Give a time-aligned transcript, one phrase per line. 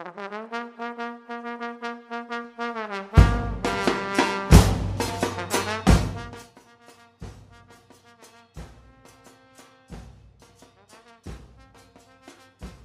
[0.00, 0.06] ¿Qué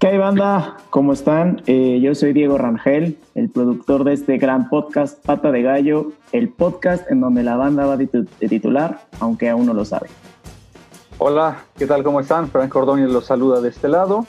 [0.08, 0.76] hay banda?
[0.90, 1.62] ¿Cómo están?
[1.68, 6.50] Eh, yo soy Diego Rangel, el productor de este gran podcast Pata de Gallo, el
[6.50, 8.08] podcast en donde la banda va de
[8.50, 10.10] titular, aunque aún no lo sabe.
[11.18, 12.04] Hola, ¿qué tal?
[12.04, 12.50] ¿Cómo están?
[12.50, 14.28] Frank Ordóñez los saluda de este lado.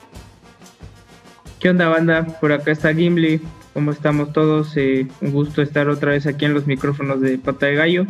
[1.59, 2.23] ¿Qué onda banda?
[2.39, 3.41] Por acá está Gimli.
[3.73, 4.77] ¿Cómo estamos todos?
[4.77, 8.05] Eh, un gusto estar otra vez aquí en los micrófonos de Pata de Gallo.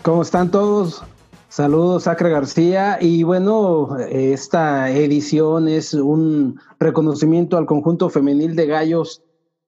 [0.00, 1.02] ¿Cómo están todos?
[1.50, 2.96] Saludos, Sacra García.
[3.02, 9.22] Y bueno, esta edición es un reconocimiento al conjunto femenil de gallos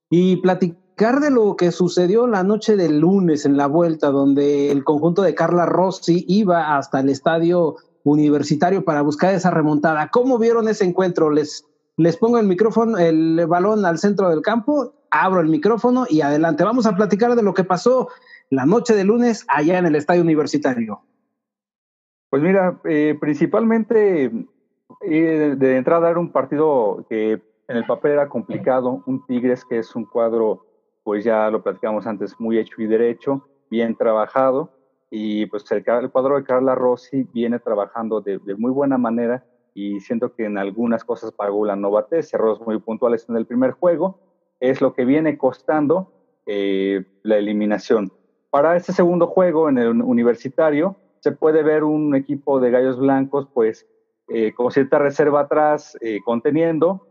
[0.09, 4.85] y platicar de lo que sucedió la noche del lunes en la vuelta, donde el
[4.85, 10.09] conjunto de Carla Rossi iba hasta el estadio universitario para buscar esa remontada.
[10.09, 11.31] ¿Cómo vieron ese encuentro?
[11.31, 11.67] Les,
[12.03, 16.65] les pongo el micrófono, el balón al centro del campo, abro el micrófono y adelante.
[16.65, 18.09] Vamos a platicar de lo que pasó
[18.49, 21.03] la noche de lunes allá en el estadio universitario.
[22.31, 24.33] Pues mira, eh, principalmente
[25.03, 27.33] eh, de entrada era un partido que
[27.69, 30.65] en el papel era complicado, un Tigres que es un cuadro,
[31.05, 34.71] pues ya lo platicamos antes, muy hecho y derecho, bien trabajado,
[35.11, 40.35] y pues el, cuadro de Carla Rossi viene trabajando de, muy buena manera y siento
[40.35, 44.19] que en algunas cosas pagó la novatez, errores muy puntuales en el primer juego,
[44.61, 46.13] es lo que viene costando
[46.47, 48.13] eh, la eliminación.
[48.51, 53.47] Para este segundo juego en el universitario, se puede ver un equipo de gallos blancos,
[53.53, 53.87] pues,
[54.29, 57.07] eh, con cierta reserva atrás, eh, conteniendo,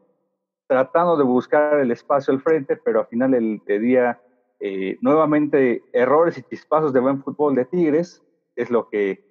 [0.68, 4.22] tratando de buscar el espacio al frente, pero al final del día,
[4.60, 8.24] eh, nuevamente, errores y chispazos de buen fútbol de Tigres
[8.56, 9.29] es lo que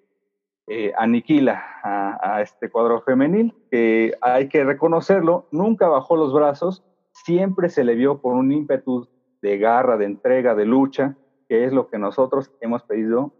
[0.96, 7.84] aniquila a, este cuadro femenil, que hay que reconocerlo, nunca bajó los brazos, siempre se
[7.84, 9.08] le vio con un ímpetu
[9.42, 11.16] de garra, de entrega, de lucha,
[11.48, 13.32] que es lo que nosotros hemos pedido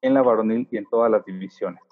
[0.00, 1.82] en la varonil y en todas las divisiones.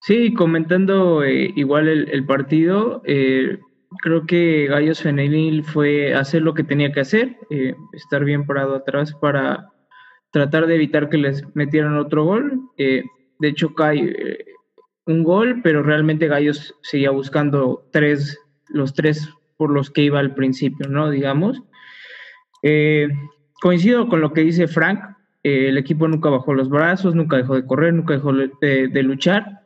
[0.00, 3.58] Sí, comentando eh, igual el, partido, eh,
[4.02, 8.76] creo que Gallos Femenil fue hacer lo que tenía que hacer, eh, estar bien parado
[8.76, 9.72] atrás para
[10.36, 12.60] tratar de evitar que les metieran otro gol.
[12.76, 14.44] de hecho, cae
[15.06, 18.38] un gol, pero realmente Gallos seguía buscando tres,
[18.68, 21.08] los tres por los que iba al principio, ¿no?
[21.08, 21.62] Digamos.
[23.62, 25.00] coincido con lo que dice Frank,
[25.46, 29.62] eh, el equipo nunca bajó los brazos, nunca dejó de correr, nunca dejó de, luchar.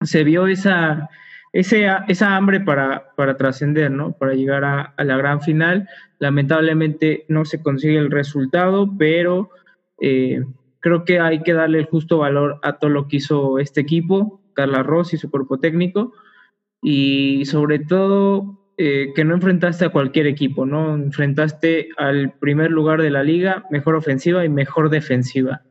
[0.00, 1.10] Se vio esa,
[1.52, 4.12] esa hambre para, para trascender, ¿no?
[4.12, 5.86] Para llegar a, la gran final.
[6.18, 9.50] Lamentablemente no se consigue el resultado, pero
[10.00, 10.44] eh,
[10.80, 14.40] creo que hay que darle el justo valor a todo lo que hizo este equipo,
[14.52, 16.12] Carla Ross y su cuerpo técnico,
[16.82, 20.94] y sobre todo eh, que no enfrentaste a cualquier equipo, ¿no?
[20.94, 25.62] Enfrentaste al primer lugar de la liga, mejor ofensiva y mejor defensiva.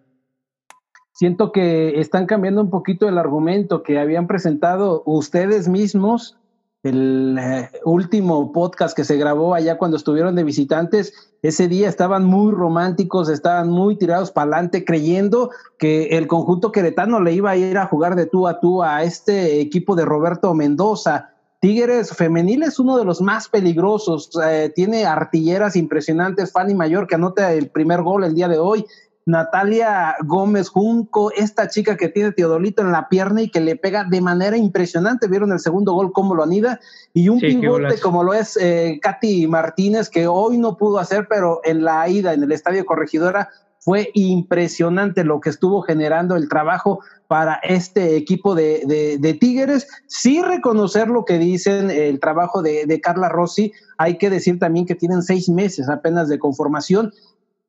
[1.11, 6.39] Siento que están cambiando un poquito el argumento que habían presentado ustedes mismos
[6.83, 12.25] el eh, último podcast que se grabó allá cuando estuvieron de visitantes, ese día estaban
[12.25, 17.55] muy románticos, estaban muy tirados para adelante, creyendo que el conjunto queretano le iba a
[17.55, 21.29] ir a jugar de tú a tú a este equipo de Roberto Mendoza.
[21.61, 27.15] Tigres femenil es uno de los más peligrosos, eh, tiene artilleras impresionantes, Fanny Mayor que
[27.15, 28.85] anota el primer gol el día de hoy,
[29.25, 34.03] Natalia Gómez Junco, esta chica que tiene Teodolito en la pierna y que le pega
[34.03, 36.79] de manera impresionante, vieron el segundo gol cómo lo anida,
[37.13, 41.61] y un pivote como lo es eh, Katy Martínez, que hoy no pudo hacer, pero
[41.63, 47.01] en la ida en el Estadio Corregidora fue impresionante lo que estuvo generando el trabajo
[47.27, 49.87] para este equipo de, Tigres.
[50.07, 54.85] Sí reconocer lo que dicen el trabajo de, de Carla Rossi, hay que decir también
[54.85, 57.11] que tienen seis meses apenas de conformación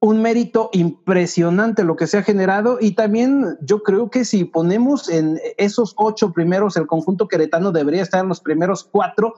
[0.04, 5.08] un mérito impresionante lo que se ha generado y también yo creo que si ponemos
[5.08, 9.34] en esos ocho primeros, el conjunto queretano debería estar en los primeros cuatro.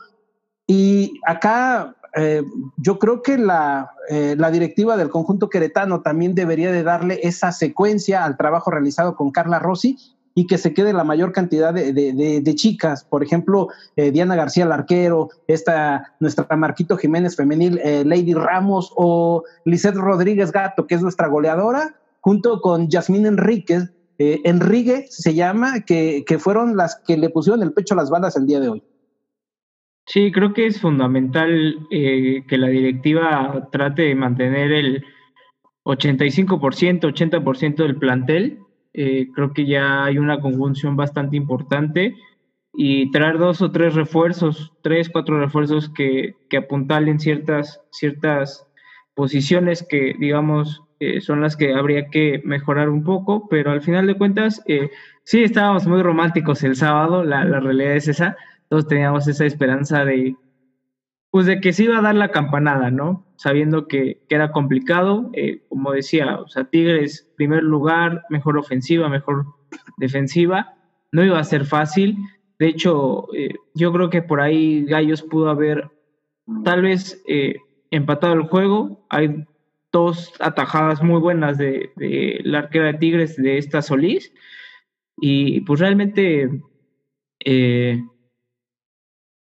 [0.67, 2.43] Y acá eh,
[2.79, 7.53] yo creo que la, eh, la, directiva del conjunto queretano también debería de darle esa
[7.53, 11.93] secuencia al trabajo realizado con Carla Rossi y que se quede la mayor cantidad de,
[11.93, 13.03] de, chicas.
[13.05, 13.67] Por ejemplo,
[13.97, 20.87] eh, Diana García Larquero, esta, nuestra Marquito Jiménez femenil, Lady Ramos o Lisette Rodríguez Gato,
[20.87, 27.03] que es nuestra goleadora, junto con Yasmín Enríquez, Enrique se llama, que, que fueron las
[27.07, 28.83] que le pusieron el pecho a las balas el día de hoy.
[30.07, 35.05] Sí, creo que es fundamental eh, que la directiva trate de mantener el
[35.85, 38.61] 85%, 80% del plantel.
[38.99, 42.15] Eh, creo que ya hay una conjunción bastante importante
[42.73, 48.67] y traer dos o tres refuerzos, tres, cuatro refuerzos que, que apuntalen ciertas, ciertas
[49.15, 54.07] posiciones que, digamos, eh, son las que habría que mejorar un poco, pero al final
[54.07, 54.89] de cuentas, eh,
[55.25, 58.35] sí estábamos muy románticos el sábado, la, la realidad es esa,
[58.71, 60.37] todos teníamos esa esperanza de,
[61.37, 63.27] pues de que se iba a dar la campanada, ¿no?
[63.37, 69.45] Sabiendo que, era complicado, eh, como decía, o sea, Tigres, primer lugar, mejor ofensiva, mejor
[69.99, 70.77] defensiva,
[71.13, 72.17] no iba a ser fácil.
[72.59, 75.91] De hecho, eh, yo creo que por ahí Gallos pudo haber
[76.65, 77.57] tal vez eh,
[77.91, 79.05] empatado el juego.
[79.11, 79.45] Hay
[79.93, 81.91] dos atajadas muy buenas de,
[82.45, 84.33] la arquera de Tigres, de esta Solís.
[85.19, 86.49] Y pues realmente,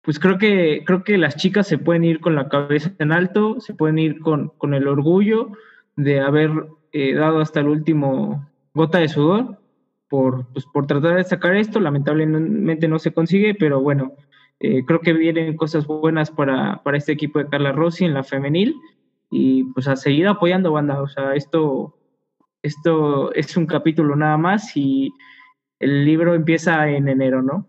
[0.01, 3.59] pues creo que, creo que las chicas se pueden ir con la cabeza en alto,
[3.59, 5.51] se pueden ir con, con el orgullo
[5.95, 6.51] de haber
[6.91, 9.59] eh, dado hasta el último gota de sudor
[10.07, 11.79] por, pues, por tratar de sacar esto.
[11.79, 14.13] Lamentablemente no se consigue, pero bueno,
[14.59, 18.23] eh, creo que vienen cosas buenas para, para este equipo de Carla Rossi en la
[18.23, 18.75] femenil
[19.29, 21.01] y pues a seguir apoyando banda.
[21.01, 21.97] O sea, esto,
[22.63, 25.13] esto es un capítulo nada más y
[25.79, 27.67] el libro empieza en enero, ¿no?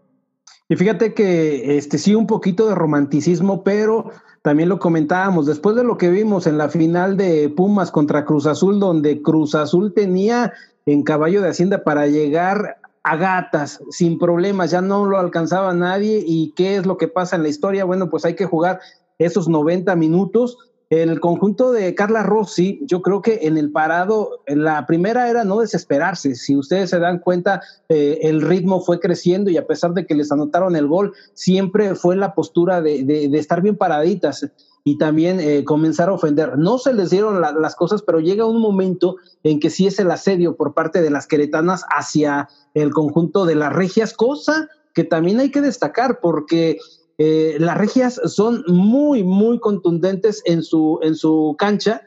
[0.71, 4.13] Y fíjate que este sí un poquito de romanticismo, pero
[4.43, 8.47] también lo comentábamos, después de lo que vimos en la final de Pumas contra Cruz
[8.47, 10.53] Azul, donde Cruz Azul tenía
[10.87, 16.23] en caballo de Hacienda para llegar a gatas sin problemas, ya no lo alcanzaba nadie
[16.25, 18.79] y qué es lo que pasa en la historia, bueno, pues hay que jugar
[19.19, 20.57] esos 90 minutos
[20.91, 25.61] el conjunto de Carla Rossi, yo creo que en el parado, la primera era no
[25.61, 26.35] desesperarse.
[26.35, 30.17] Si ustedes se dan cuenta, eh, el ritmo fue creciendo y a pesar de que
[30.17, 34.45] les anotaron el gol, siempre fue la postura de estar bien paraditas
[34.85, 36.59] y también eh, comenzar a ofender.
[36.59, 39.99] No se les dieron la, las cosas, pero llega un momento en que sí es
[39.99, 45.05] el asedio por parte de las queretanas hacia el conjunto de las regias, cosa que
[45.05, 46.79] también hay que destacar porque
[47.23, 52.01] eh, las regias son muy, muy contundentes en su, en su cancha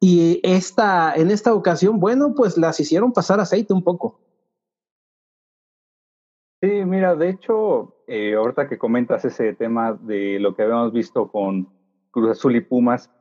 [0.00, 4.18] y esta, en esta ocasión, bueno, pues las hicieron pasar aceite un poco.
[6.60, 11.30] Sí, mira, de hecho, eh, ahorita que comentas ese tema de lo que habíamos visto
[11.30, 11.68] con
[12.10, 13.12] Cruz Azul y Pumas,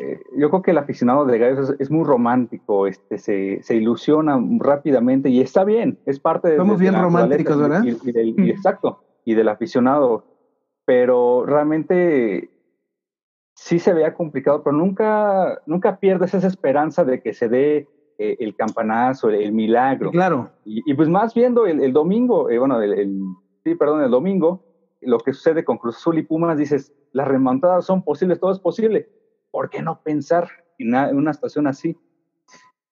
[0.00, 3.74] eh, yo creo que el aficionado de Gallos es, es muy romántico, este, se, se,
[3.74, 6.56] ilusiona rápidamente y está bien, es parte de...
[6.56, 7.82] Somos de, bien de románticos, ¿verdad?
[7.82, 10.33] Y, y, del, y, exacto, y del aficionado
[10.84, 12.50] pero realmente
[13.54, 17.88] sí se vea complicado, pero nunca, nunca pierdes esa esperanza de que se dé
[18.18, 20.10] eh, el campanazo, el, el, milagro.
[20.10, 20.50] Claro.
[20.64, 23.20] Y, y, pues más viendo el, el domingo, eh, bueno, el, el,
[23.64, 24.64] sí, perdón, el domingo,
[25.00, 28.58] lo que sucede con Cruz Azul y Pumas, dices, las remontadas son posibles, todo es
[28.58, 29.08] posible.
[29.50, 30.48] ¿Por qué no pensar
[30.78, 31.96] en una, en una estación así?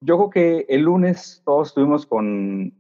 [0.01, 2.73] Yo creo que el lunes todos estuvimos con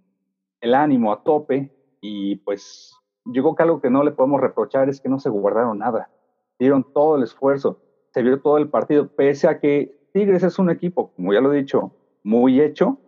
[0.60, 1.70] el ánimo a tope
[2.00, 5.30] y pues yo creo que algo que no le podemos reprochar es que no se
[5.30, 6.10] guardaron nada.
[6.58, 7.80] Dieron todo el esfuerzo,
[8.10, 11.52] se vio todo el partido, pese a que Tigres es un equipo, como ya lo
[11.52, 11.92] he dicho,
[12.22, 12.98] muy hecho,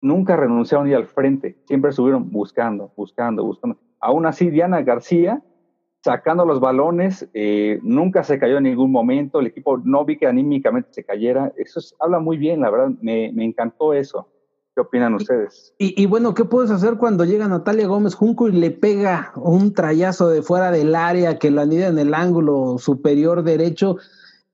[0.00, 3.78] nunca renunciaron ni al frente, siempre estuvieron buscando, buscando, buscando.
[4.00, 5.42] Aún así, Diana García,
[6.02, 10.26] sacando los balones, eh, nunca se cayó en ningún momento, el equipo no vi que
[10.26, 14.28] anímicamente se cayera, eso es, habla muy bien, la verdad, me encantó eso.
[14.74, 15.74] ¿Qué opinan ustedes?
[15.76, 19.74] Y, y, bueno, ¿qué puedes hacer cuando llega Natalia Gómez Junco y le pega un
[19.74, 23.98] trayazo de fuera del área que la anida en el ángulo superior derecho?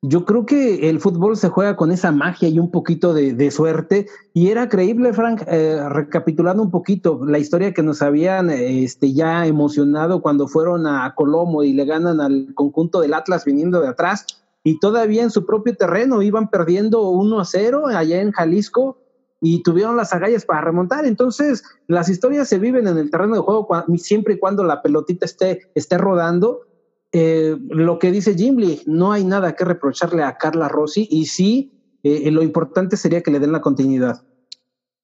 [0.02, 3.50] Yo creo que el fútbol se juega con esa magia y un poquito de, de
[3.52, 4.06] suerte.
[4.32, 9.46] Y era creíble, Frank, eh, recapitulando un poquito la historia que nos habían este, ya
[9.46, 14.26] emocionado cuando fueron a Colomo y le ganan al conjunto del Atlas viniendo de atrás.
[14.64, 18.98] Y todavía en su propio terreno iban perdiendo 1 a 0 allá en Jalisco
[19.40, 21.06] y tuvieron las agallas para remontar.
[21.06, 25.26] Entonces, las historias se viven en el terreno de juego siempre y cuando la pelotita
[25.26, 26.62] esté, esté rodando.
[27.12, 31.26] Eh, lo que dice Jim Lee, no hay nada que reprocharle a Carla Rossi y
[31.26, 34.22] sí, eh, lo importante sería que le den la continuidad.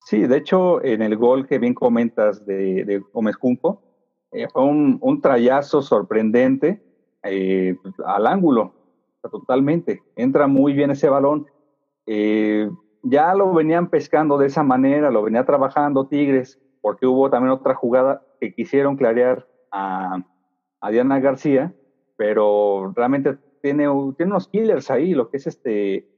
[0.04, 3.82] Sí, de hecho, en el gol que bien comentas de, de Gómez Junco,
[4.32, 6.82] eh, fue un, un, trayazo sorprendente
[7.22, 8.74] eh, al ángulo,
[9.22, 10.02] totalmente.
[10.14, 11.46] Entra muy bien ese balón.
[13.04, 17.74] Ya lo venían pescando de esa manera, lo venía trabajando Tigres, porque hubo también otra
[17.74, 20.24] jugada que quisieron clarear a,
[20.80, 21.72] a Diana García,
[22.16, 26.08] pero realmente tiene, tiene, unos killers ahí, lo que es este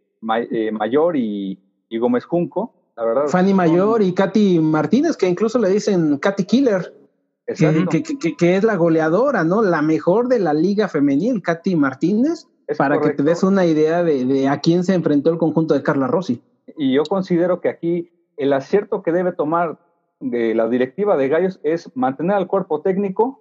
[0.50, 2.74] eh, Mayor y, y, Gómez Junco.
[2.96, 3.56] La verdad, Fanny son...
[3.56, 6.94] Mayor y Katy Martínez, que incluso le dicen Katy Killer.
[7.46, 9.62] Que, que, que, que, es la goleadora, ¿no?
[9.62, 13.18] La mejor de la liga femenil, Katy Martínez, es para correcto.
[13.18, 16.08] que te des una idea de, de a quién se enfrentó el conjunto de Carla
[16.08, 16.42] Rossi
[16.76, 19.78] y yo considero que aquí el acierto que debe tomar
[20.20, 23.40] de la directiva de Gallos es mantener al cuerpo técnico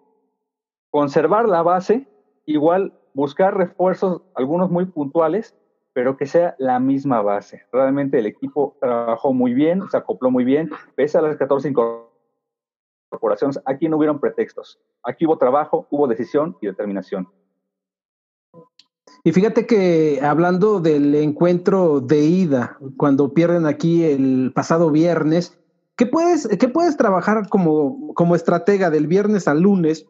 [0.89, 2.08] conservar la base,
[2.46, 5.55] igual buscar refuerzos, algunos muy puntuales,
[5.94, 7.63] pero que sea la misma base.
[7.72, 11.70] Realmente el equipo trabajó muy bien, se acopló muy bien, pese a las 14
[13.12, 14.79] incorporaciones, aquí no hubieron pretextos.
[15.03, 17.29] Aquí hubo trabajo, hubo decisión y determinación.
[19.25, 25.51] Y fíjate que hablando del encuentro de ida, cuando pierden aquí el pasado viernes,
[25.98, 30.05] ¿qué puedes, qué puedes trabajar como, como estratega del viernes al lunes?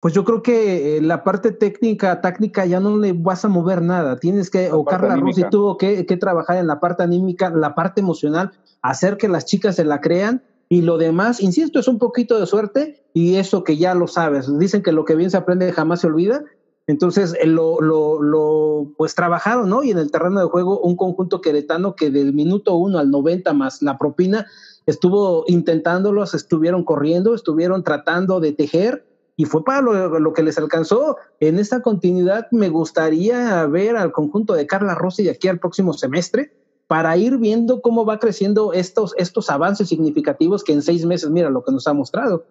[0.00, 3.80] Pues yo creo que eh, la parte técnica, táctica, ya no le vas a mover
[3.80, 4.16] nada.
[4.16, 8.02] Tienes que, o Carla Rossi tuvo que, que trabajar en la parte anímica, la parte
[8.02, 8.50] emocional,
[8.82, 12.46] hacer que las chicas se la crean y lo demás, insisto, es un poquito de
[12.46, 14.46] suerte y eso que ya lo sabes.
[14.58, 16.44] Dicen que lo que bien se aprende jamás se olvida
[16.88, 19.84] entonces, eh, lo, lo, lo, pues trabajaron, ¿no?
[19.84, 23.52] Y en el terreno de juego, un conjunto queretano que del minuto uno al 90
[23.52, 24.46] más la propina,
[24.86, 30.56] estuvo intentándolos, estuvieron corriendo, estuvieron tratando de tejer y fue para lo, lo, que les
[30.56, 31.18] alcanzó.
[31.40, 35.92] En esta continuidad me gustaría ver al conjunto de Carla Rossi de aquí al próximo
[35.92, 36.54] semestre
[36.86, 41.50] para ir viendo cómo va creciendo estos, estos avances significativos que en seis meses, mira
[41.50, 42.46] lo que nos ha mostrado.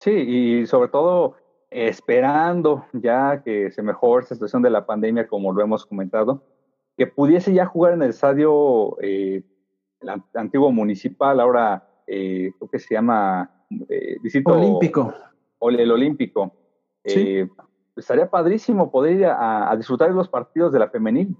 [0.00, 1.36] Sí, y sobre todo
[1.70, 6.42] esperando ya que se mejore esta situación de la pandemia, como lo hemos comentado,
[6.96, 9.42] que pudiese ya jugar en el estadio eh,
[10.00, 13.50] el antiguo municipal, ahora eh, creo que se llama
[13.88, 15.14] eh, Olímpico.
[15.58, 16.52] O el Olímpico.
[17.04, 17.48] Eh,
[17.96, 21.36] estaría padrísimo poder ir a, disfrutar de los partidos de la femenil.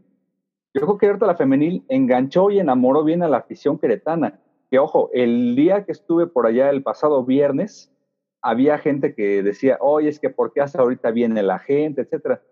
[0.74, 4.40] Yo creo que ahorita la femenil enganchó y enamoró bien a la afición queretana.
[4.70, 7.92] Que ojo, el día que estuve por allá el pasado viernes,
[8.48, 12.42] había gente que decía, oye, es que ¿por qué hasta ahorita viene la gente, etcétera?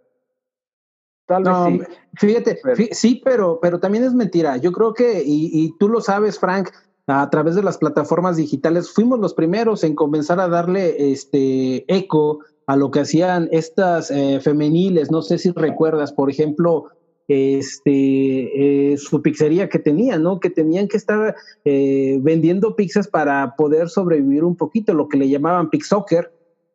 [1.26, 1.94] Tal vez sí.
[2.16, 2.58] Fíjate,
[2.92, 4.56] sí, pero, pero también es mentira.
[4.58, 6.70] Yo creo que, y, y, tú lo sabes, Frank,
[7.06, 12.40] a través de las plataformas digitales, fuimos los primeros en comenzar a darle este eco
[12.66, 15.10] a lo que hacían estas eh, femeniles.
[15.10, 16.90] No sé si recuerdas, por ejemplo,
[17.28, 20.40] este, eh, su pizzería que tenían, ¿no?
[20.40, 25.28] Que tenían que estar eh, vendiendo pizzas para poder sobrevivir un poquito, lo que le
[25.28, 26.32] llamaban Soccer.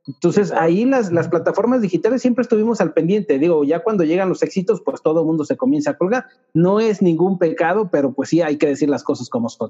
[0.08, 3.38] Entonces ahí las, las plataformas digitales siempre estuvimos al pendiente.
[3.38, 6.26] Digo, ya cuando llegan los éxitos, pues todo el mundo se comienza a colgar.
[6.54, 9.70] No es ningún pecado, pero pues sí hay que decir las cosas como son.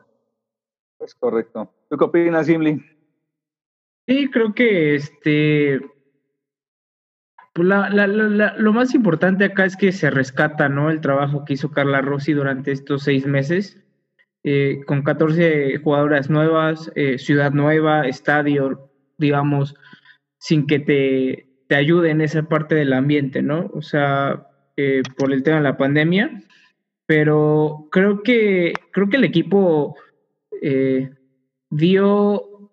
[1.00, 1.70] Es correcto.
[1.90, 2.82] ¿Tú qué opinas, Gimli?
[4.08, 5.82] Sí, creo que este
[7.60, 10.90] pues lo más importante acá es que se rescata, ¿no?
[10.90, 13.84] El trabajo que hizo Carla Rossi durante estos seis meses,
[14.46, 19.76] eh, con 14 jugadoras nuevas, eh, ciudad nueva, estadio, digamos,
[20.38, 23.70] sin que te, te ayude en esa parte del ambiente, ¿no?
[23.74, 24.48] O sea,
[24.78, 26.42] eh, por el tema de la pandemia,
[27.08, 29.98] pero creo que, creo que el equipo
[31.70, 32.72] dio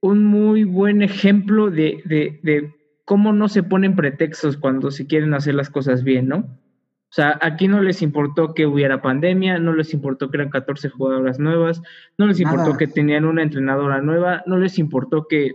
[0.00, 2.72] un muy buen ejemplo de
[3.08, 6.36] cómo no se ponen pretextos cuando se quieren hacer las cosas bien, ¿no?
[6.40, 10.90] O sea, aquí no les importó que hubiera pandemia, no les importó que eran 14
[10.90, 11.80] jugadoras nuevas,
[12.18, 15.52] no les importó que tenían una entrenadora nueva, no les importó que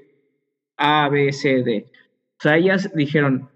[0.78, 1.92] A, B, C, D.
[2.40, 3.52] O sea, ellas dijeron,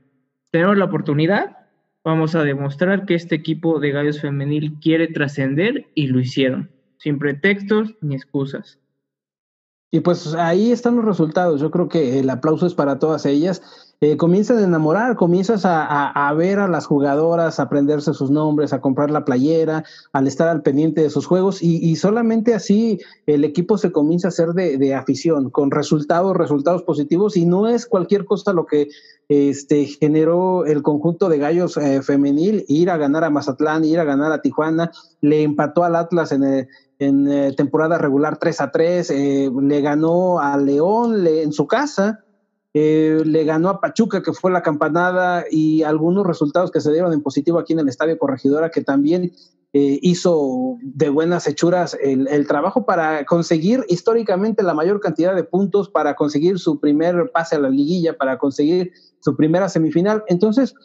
[0.52, 1.58] tenemos la oportunidad,
[2.04, 7.18] vamos a demostrar que este equipo de Gallos Femenil quiere trascender y lo hicieron, sin
[7.18, 8.80] pretextos ni excusas.
[9.90, 11.62] Y pues ahí están los resultados.
[11.62, 13.62] Yo creo que el aplauso es para todas ellas.
[14.00, 18.80] Eh, comienzas a enamorar, comienzas a, ver a las jugadoras, a aprenderse sus nombres, a
[18.80, 23.80] comprar la playera, al estar al pendiente de sus juegos y, solamente así el equipo
[23.80, 28.54] se comienza a hacer de, afición, con resultados, resultados positivos y no es cualquier cosa
[28.54, 28.88] lo que
[29.30, 34.04] este, generó el conjunto de gallos eh, femenil, ir a ganar a Mazatlán, ir a
[34.04, 34.92] ganar a Tijuana,
[35.22, 36.68] le empató al Atlas en,
[37.00, 39.14] en eh, temporada regular 3 a 3,
[39.62, 42.24] le ganó a León en su casa
[42.80, 47.12] eh, le ganó a Pachuca, que fue la campanada, y algunos resultados que se dieron
[47.12, 49.32] en positivo aquí en el Estadio Corregidora, que también
[49.74, 55.90] eh, hizo de buenas hechuras el, trabajo para conseguir históricamente la mayor cantidad de puntos,
[55.90, 60.24] para conseguir su primer pase a la liguilla, para conseguir su primera semifinal.
[60.28, 60.76] Entonces,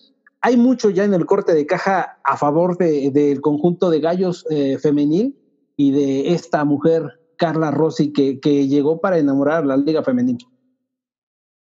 [0.40, 4.78] hay mucho ya en el corte de caja a favor del conjunto de gallos eh,
[4.78, 5.37] femenil
[5.76, 10.38] y de esta mujer, Carla Rossi, que, que llegó para enamorar a la Liga Femenil.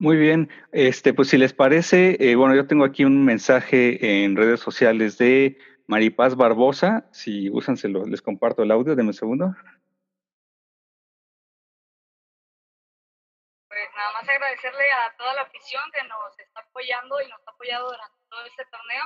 [0.01, 4.37] Muy bien, este, pues si les parece, eh, bueno, yo tengo aquí un mensaje en
[4.37, 7.09] redes sociales de Maripaz Barbosa.
[7.11, 7.75] Si usan,
[8.07, 9.53] les comparto el audio, denme un segundo.
[13.67, 17.51] Pues nada más agradecerle a toda la afición que nos está apoyando y nos ha
[17.51, 19.03] apoyado durante todo este torneo.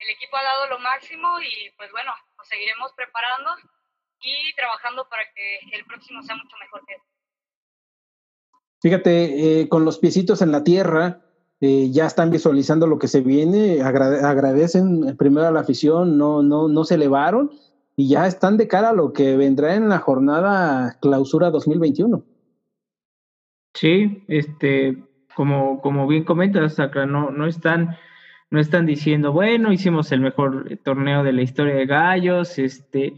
[0.00, 3.56] El equipo ha dado lo máximo y pues bueno, nos seguiremos preparando
[4.22, 7.10] y trabajando para que el próximo sea mucho mejor que este.
[8.82, 11.20] Fíjate, eh, con los piecitos en la tierra,
[11.60, 16.68] eh, ya están visualizando lo que se viene, agradecen primero a la afición, no, no,
[16.68, 17.50] no se elevaron
[17.96, 22.24] y ya están de cara a lo que vendrá en la jornada clausura 2021.
[23.74, 27.96] Sí, este, como, como bien comentas, Sacra, no, no están,
[28.50, 33.14] no están diciendo, bueno, hicimos el mejor torneo de la historia de gallos, este,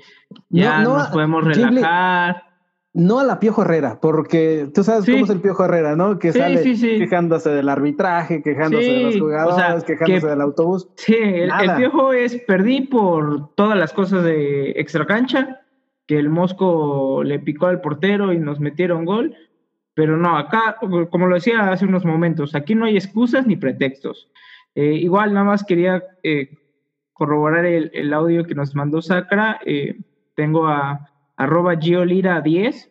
[0.50, 2.52] ya nos podemos relajar
[2.94, 6.18] no a la Piojo Herrera, porque tú sabes cómo es el Piojo Herrera, ¿no?
[6.18, 10.88] Que sale quejándose del arbitraje, quejándose de los jugadores, quejándose del autobús.
[10.96, 15.62] Sí, el, Piojo es perdí por todas las cosas de extra cancha,
[16.06, 19.34] que el Mosco le picó al portero y nos metieron gol,
[19.94, 24.30] pero no, acá, como lo decía hace unos momentos, aquí no hay excusas ni pretextos.
[24.75, 26.50] Eh, igual, nada más quería eh,
[27.12, 29.61] corroborar el, audio que nos mandó Sacra.
[29.64, 30.00] Eh,
[30.35, 32.88] tengo a arroba Giolira10.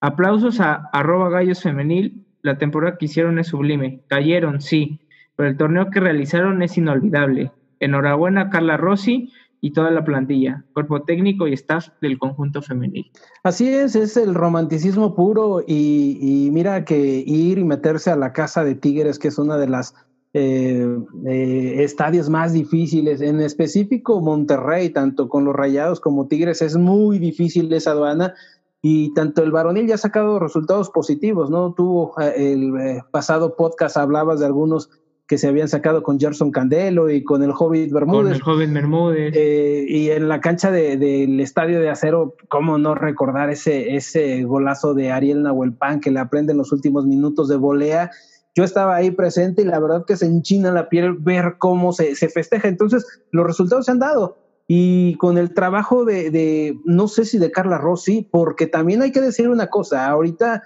[0.00, 2.26] Aplausos a arroba Gallos Femenil.
[2.42, 4.02] La temporada que hicieron es sublime.
[4.08, 5.00] Cayeron, sí,
[5.36, 7.50] pero el torneo que realizaron es inolvidable.
[7.80, 13.10] Enhorabuena Carla Rossi y toda la plantilla, cuerpo técnico y staff del conjunto femenil.
[13.42, 18.62] Así es, es el romanticismo puro y mira que ir y meterse a la casa
[18.64, 19.94] de Tigres, que es una de las
[20.38, 20.86] eh,
[21.24, 27.18] eh, estadios más difíciles, en específico Monterrey, tanto con los Rayados como Tigres, es muy
[27.18, 28.34] difícil esa aduana
[28.82, 31.72] y tanto el varonil ya ha sacado resultados positivos, ¿no?
[31.72, 34.90] Tuvo eh, el pasado podcast, hablabas de algunos
[35.26, 38.24] que se habían sacado con Gerson Candelo y con el Hobbit Bermúdez.
[38.24, 39.34] Con el joven Bermúdez.
[39.34, 45.12] y en la cancha del estadio de acero, ¿cómo no recordar ese, ese golazo de
[45.12, 48.10] Ariel Nahuelpan que le aprende en los últimos minutos de volea?
[48.56, 52.14] Yo estaba ahí presente y la verdad que se enchina la piel ver cómo se,
[52.16, 52.68] festeja.
[52.68, 54.38] Entonces, los resultados se han dado.
[54.66, 59.20] Y con el trabajo de, no sé si de Carla Rossi, porque también hay que
[59.20, 60.62] decir una cosa, ahorita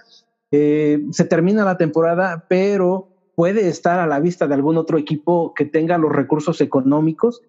[0.51, 5.53] eh, se termina la temporada, pero puede estar a la vista de algún otro equipo
[5.53, 7.41] que tenga los recursos económicos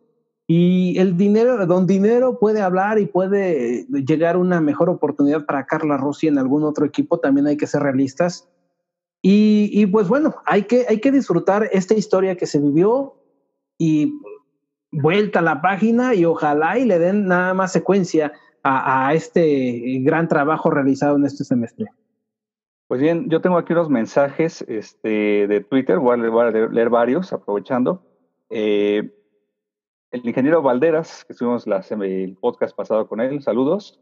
[0.46, 5.96] y el dinero, don dinero puede hablar y puede llegar una mejor oportunidad para Carla
[5.96, 8.48] Rossi en algún otro equipo, también hay que ser realistas.
[9.24, 13.14] Y, pues bueno, hay que, hay que disfrutar esta historia que se vivió
[13.78, 14.12] y
[14.90, 18.32] vuelta a la página y ojalá y le den nada más secuencia
[18.64, 21.86] a, este gran trabajo realizado en este semestre.
[22.88, 28.04] Pues bien, yo tengo aquí unos mensajes este, de Twitter, voy a leer, varios, aprovechando.
[28.50, 29.08] Eh,
[30.10, 34.00] el ingeniero Valderas, que estuvimos el podcast pasado con él, saludos,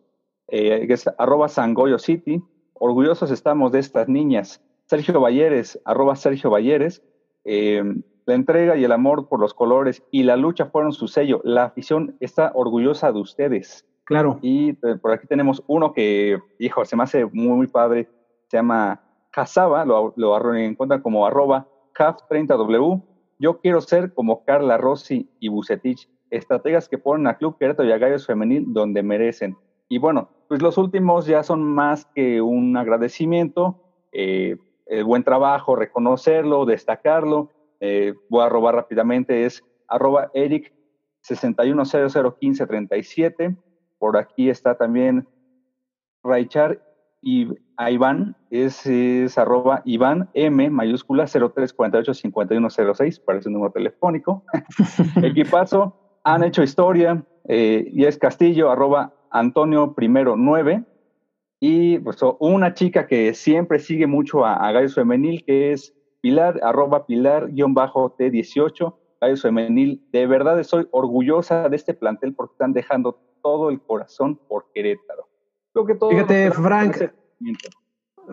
[0.49, 6.51] eh, que es arroba Sangoyo City, orgullosos estamos de estas niñas, Sergio Valleres, arroba Sergio
[6.51, 7.01] Valleres,
[7.45, 7.81] eh,
[8.27, 11.41] la entrega y el amor por los colores y la lucha fueron su sello.
[11.45, 13.87] La afición está orgullosa de ustedes.
[14.03, 14.41] Claro.
[14.43, 18.09] Y eh, por aquí tenemos uno que, hijo, se me hace muy, muy padre.
[18.49, 19.01] Se llama
[19.33, 23.01] Hazaba, lo, lo encuentran como arroba Haf30W.
[23.39, 27.93] Yo quiero ser como Carla Rossi y Bucetich, estrategas que ponen a Club Querétaro y
[27.93, 29.57] a Gallos Femenil donde merecen.
[29.89, 33.77] Y bueno, pues los últimos ya son más que un agradecimiento.
[34.11, 34.57] Eh,
[34.91, 37.51] el buen trabajo, reconocerlo, destacarlo.
[37.79, 40.75] Eh, voy a robar rápidamente, es arroba Eric
[41.23, 43.57] 61001537.
[43.99, 45.29] Por aquí está también
[46.23, 46.83] Raichar
[47.23, 47.49] y
[47.79, 54.45] Iván, es, es arroba Iván M mayúscula 03485106, parece un número telefónico.
[55.23, 60.85] Equipazo, han hecho historia, eh, y es Castillo, arroba Antonio primero 9.
[61.61, 66.59] Y pues una chica que siempre sigue mucho a, a Gallos Femenil, que es Pilar,
[66.63, 70.03] arroba Pilar-T18, Gallos Femenil.
[70.11, 75.29] De verdad estoy orgullosa de este plantel porque están dejando todo el corazón por Querétaro.
[76.11, 77.11] fíjate, Frank.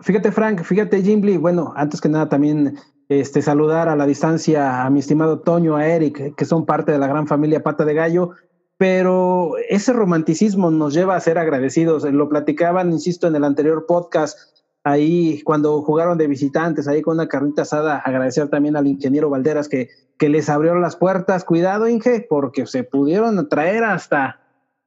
[0.00, 1.36] Fíjate, Frank, fíjate, Jimbly.
[1.36, 2.76] Bueno, antes que nada también
[3.08, 6.98] este, saludar a la distancia a mi estimado Toño, a Eric, que son parte de
[6.98, 8.32] la gran familia Pata de Gallo
[8.78, 12.04] pero ese romanticismo nos lleva a ser agradecidos.
[12.04, 14.38] Lo platicaban, insisto, en el anterior podcast,
[14.84, 19.68] ahí cuando jugaron de visitantes, ahí con una carnita asada, agradecer también al ingeniero Valderas
[19.68, 21.44] que, que les abrió las puertas.
[21.44, 24.40] Cuidado, Inge, porque se pudieron traer hasta,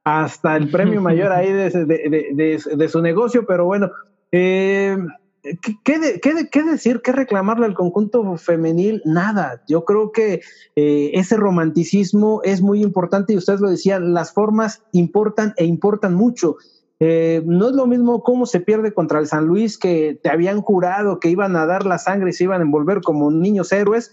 [0.04, 3.90] hasta el premio mayor ahí de, de, de su negocio, pero bueno.
[4.32, 4.96] Eh,
[5.42, 7.00] ¿Qué, qué, decir?
[7.02, 9.02] ¿Qué reclamarle al conjunto femenil?
[9.04, 9.60] Nada.
[9.66, 10.40] Yo creo que
[10.76, 16.14] eh, ese romanticismo es muy importante y ustedes lo decían, las formas importan e importan
[16.14, 16.56] mucho.
[17.00, 20.60] Eh, no es lo mismo cómo se pierde contra el San Luis, que te habían
[20.60, 24.12] jurado que iban a dar la sangre y se iban a envolver como niños héroes,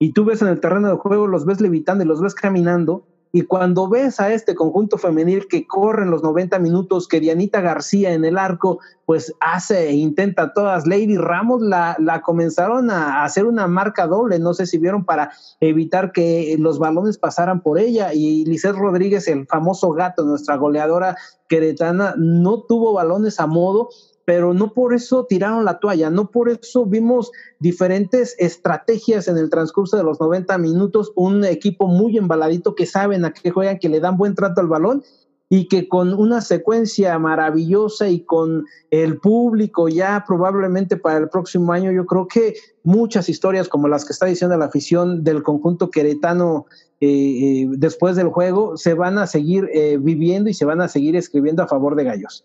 [0.00, 3.06] y tú ves en el terreno de juego, los ves levitando y los ves caminando,
[3.36, 7.60] Y cuando ves a este conjunto femenil que corre en los 90 minutos, que Dianita
[7.60, 13.24] García en el arco, pues hace e intenta todas, Lady Ramos la, la comenzaron a
[13.24, 17.80] hacer una marca doble, no sé si vieron para evitar que los balones pasaran por
[17.80, 18.14] ella.
[18.14, 21.16] Y Lisette Rodríguez, el famoso gato, nuestra goleadora
[21.48, 23.88] queretana, no tuvo balones a modo
[24.24, 29.50] pero no por eso tiraron la toalla, no por eso vimos diferentes estrategias en el
[29.50, 33.88] transcurso de los 90 minutos, un equipo muy embaladito que saben a qué juegan, que
[33.88, 35.02] le dan buen trato al balón
[35.48, 41.72] y que con una secuencia maravillosa y con el público ya probablemente para el próximo
[41.72, 45.90] año, yo creo que muchas historias como las que está diciendo la afición del conjunto
[45.90, 46.66] queretano
[47.00, 50.88] eh, eh, después del juego se van a seguir eh, viviendo y se van a
[50.88, 52.44] seguir escribiendo a favor de Gallos.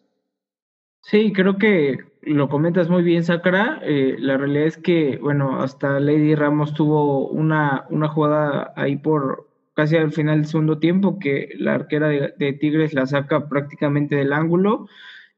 [1.02, 3.80] Sí, creo que lo comentas muy bien, Sakara.
[3.84, 9.48] Eh, la realidad es que, bueno, hasta Lady Ramos tuvo una, una jugada ahí por
[9.74, 14.34] casi al final del segundo tiempo que la arquera de, Tigres la saca prácticamente del
[14.34, 14.88] ángulo.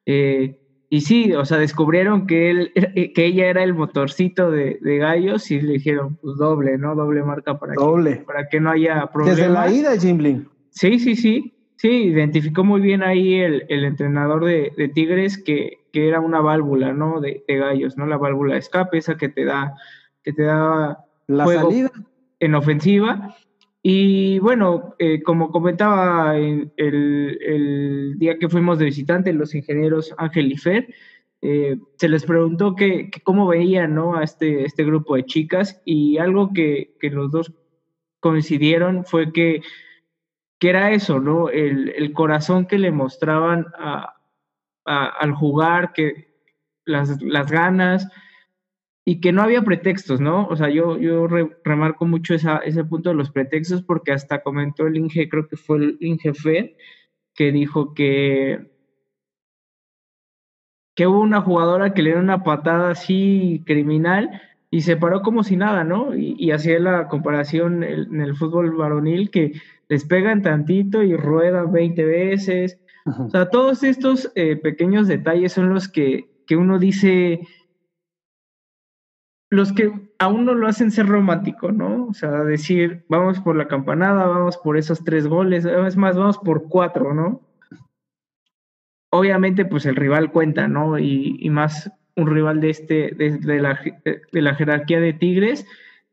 [0.05, 0.57] Eh,
[0.89, 5.51] y sí, o sea, descubrieron que, él, eh, que ella era el motorcito de, Gallos
[5.51, 6.95] y le dijeron, pues doble, ¿no?
[6.95, 8.17] Doble marca para, doble.
[8.17, 9.37] Que, para que no haya problemas.
[9.37, 10.49] Desde la ida, Jimbling.
[10.71, 11.53] Sí, sí, sí.
[11.81, 16.39] Sí, identificó muy bien ahí el, el entrenador de, de Tigres que, que, era una
[16.39, 17.19] válvula, ¿no?
[17.19, 18.05] De, de, gallos, ¿no?
[18.05, 19.73] La válvula de escape, esa que te da,
[20.23, 21.91] que te da la salida
[22.39, 23.35] en ofensiva.
[23.81, 30.51] Y bueno, eh, como comentaba el, el, día que fuimos de visitante, los ingenieros Ángel
[30.51, 30.93] y Fer,
[31.41, 34.17] eh, se les preguntó que, que, cómo veían ¿no?
[34.17, 37.51] a este, este grupo de chicas y algo que, que los dos
[38.19, 39.63] coincidieron fue que
[40.61, 41.49] que era eso, ¿no?
[41.49, 43.65] El, corazón que le mostraban
[44.85, 46.35] al jugar, que
[46.85, 47.17] las,
[47.51, 48.07] ganas
[49.03, 50.45] y que no había pretextos, ¿no?
[50.45, 50.99] O sea, yo,
[51.63, 55.77] remarco mucho ese punto de los pretextos porque hasta comentó el Inge, creo que fue
[55.77, 56.69] el Inge Fed,
[57.33, 58.69] que dijo que
[60.93, 64.41] que hubo una jugadora que le dio una patada así criminal
[64.71, 66.15] y se paró como si nada, ¿no?
[66.15, 69.53] Y, y hacía la comparación en el fútbol varonil que
[69.89, 72.79] les pegan tantito y ruedan 20 veces.
[73.05, 77.41] O sea, todos estos eh, pequeños detalles son los que, que uno dice,
[79.49, 82.07] los que a uno lo hacen ser romántico, ¿no?
[82.07, 86.37] O sea, decir, vamos por la campanada, vamos por esos tres goles, es más, vamos
[86.37, 87.41] por cuatro, ¿no?
[89.09, 90.97] Obviamente, pues el rival cuenta, ¿no?
[90.99, 95.65] Y, más un rival de este, de, la, de, la, jerarquía de Tigres,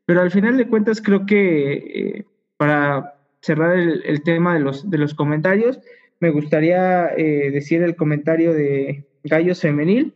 [0.05, 2.25] pero al final de cuentas creo que eh,
[2.57, 5.79] para cerrar el, tema de los, de los comentarios,
[6.19, 10.13] me gustaría eh, decir el comentario de Gallos Femenil.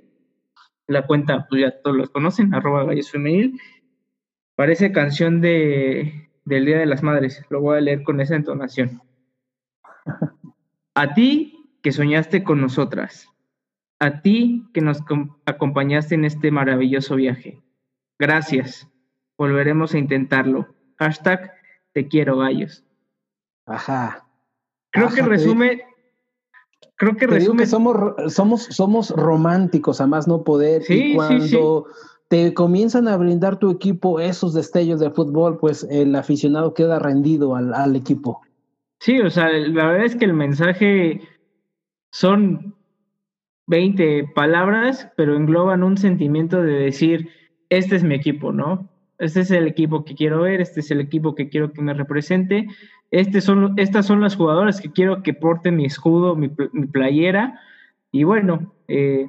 [0.87, 3.59] La cuenta, pues ya todos los conocen, arroba Gallos Femenil.
[4.55, 7.43] Parece canción de, del Día de las Madres.
[7.49, 9.01] Lo voy a leer con esa entonación.
[10.95, 13.32] A ti que soñaste con nosotras.
[14.03, 14.99] A ti que nos
[15.45, 17.63] acompañaste en este maravilloso viaje.
[18.19, 18.85] Gracias.
[19.37, 20.67] Volveremos a intentarlo.
[20.99, 21.53] Hashtag
[21.93, 22.83] te quiero gallos.
[23.65, 24.27] Ajá.
[24.91, 25.83] Creo que resume.
[26.97, 27.65] creo que resume.
[27.65, 27.95] somos,
[28.27, 30.83] somos, somos románticos, a más no poder.
[30.89, 31.85] y cuando
[32.27, 37.55] te comienzan a brindar tu equipo esos destellos de fútbol, pues el aficionado queda rendido
[37.55, 38.41] al, al equipo.
[38.99, 41.21] Sí, o sea, la verdad es que el mensaje
[42.11, 42.75] son
[43.67, 47.29] 20 palabras, pero engloban un sentimiento de decir,
[47.69, 48.89] este es mi equipo, ¿no?
[49.19, 51.93] Este es el equipo que quiero ver, este es el equipo que quiero que me
[51.93, 52.67] represente,
[53.13, 57.61] este son, estas son las jugadoras que quiero que porten mi escudo, mi, playera.
[58.11, 59.27] Y bueno, eh,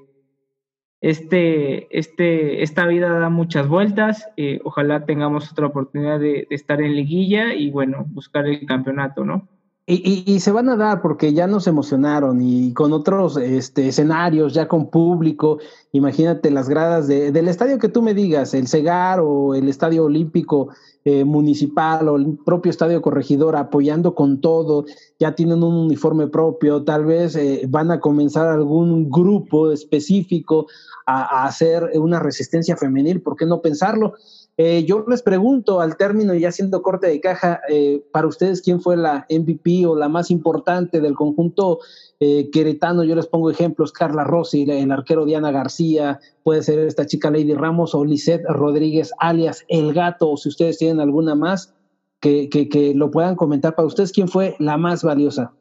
[1.02, 4.26] este, este, esta vida da muchas vueltas.
[4.38, 9.48] Eh, ojalá tengamos otra oportunidad de, estar en liguilla y bueno, buscar el campeonato, ¿no?
[9.86, 14.54] Y, y, se van a dar porque ya nos emocionaron y con otros este, escenarios,
[14.54, 15.58] ya con público.
[15.92, 20.04] Imagínate las gradas de, del estadio que tú me digas, el Cegar o el Estadio
[20.04, 20.70] Olímpico
[21.04, 24.86] eh, Municipal o el propio Estadio Corregidor apoyando con todo.
[25.18, 30.66] Ya tienen un uniforme propio, tal vez eh, van a comenzar algún grupo específico
[31.04, 33.20] a, a hacer una resistencia femenil.
[33.20, 34.14] ¿Por qué no pensarlo?
[34.56, 38.80] Eh, yo les pregunto al término, ya haciendo corte de caja, eh, para ustedes, ¿quién
[38.80, 41.80] fue la MVP o la más importante del conjunto
[42.20, 43.02] eh, queretano?
[43.02, 47.54] Yo les pongo ejemplos, Carla Rossi, el arquero Diana García, puede ser esta chica Lady
[47.54, 51.74] Ramos o Lisette Rodríguez, alias El Gato, o si ustedes tienen alguna más,
[52.20, 55.52] que, que, que lo puedan comentar para ustedes, ¿quién fue la más valiosa?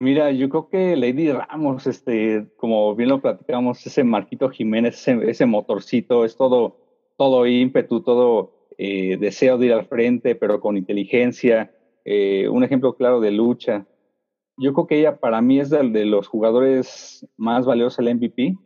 [0.00, 5.46] Mira, yo creo que Lady Ramos, este, como bien lo platicamos, ese Marquito Jiménez, ese
[5.46, 6.85] motorcito, es todo
[7.16, 11.72] todo ímpetu, todo eh, deseo de ir al frente, pero con inteligencia.
[12.04, 13.84] eh, un ejemplo claro de lucha.
[14.56, 18.56] Yo creo que ella para mí es de, de los jugadores más valiosos del MVP,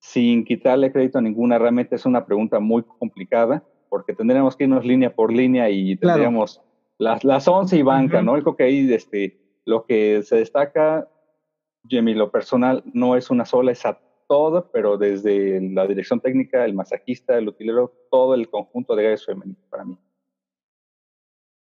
[0.00, 1.58] sin quitarle crédito a ninguna.
[1.58, 6.60] Realmente es una pregunta muy complicada, porque tendríamos que irnos línea por línea y tendríamos
[6.98, 8.36] las, las 11 y banca, ¿no?
[8.36, 11.08] Yo creo que ahí este, lo que se destaca,
[11.88, 14.00] Jimmy, lo personal, no es una sola, es a
[14.32, 19.26] todo, pero desde la dirección técnica, el masajista, el utilero, todo el conjunto de gallos
[19.26, 19.98] femenino para mí.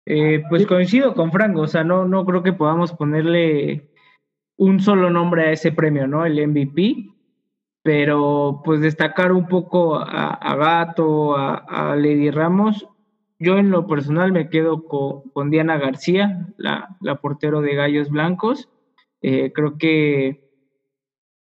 [0.06, 3.90] Eh, pues coincido con Franco, o sea, no, no creo que podamos ponerle
[4.56, 6.28] un solo nombre a ese premio, ¿no?
[6.28, 7.08] El MVP,
[7.82, 12.88] pero pues destacar un poco a, Gato, a, Lady Ramos.
[13.40, 18.70] Yo en lo personal me quedo con, Diana García, la, la, portero de Gallos Blancos.
[19.24, 20.49] Eh, creo que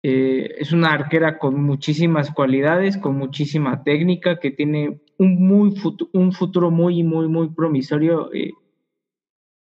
[0.07, 5.73] eh, es una arquera con muchísimas cualidades, con muchísima técnica, que tiene un, muy
[6.13, 8.51] un futuro muy, muy, muy promisorio eh,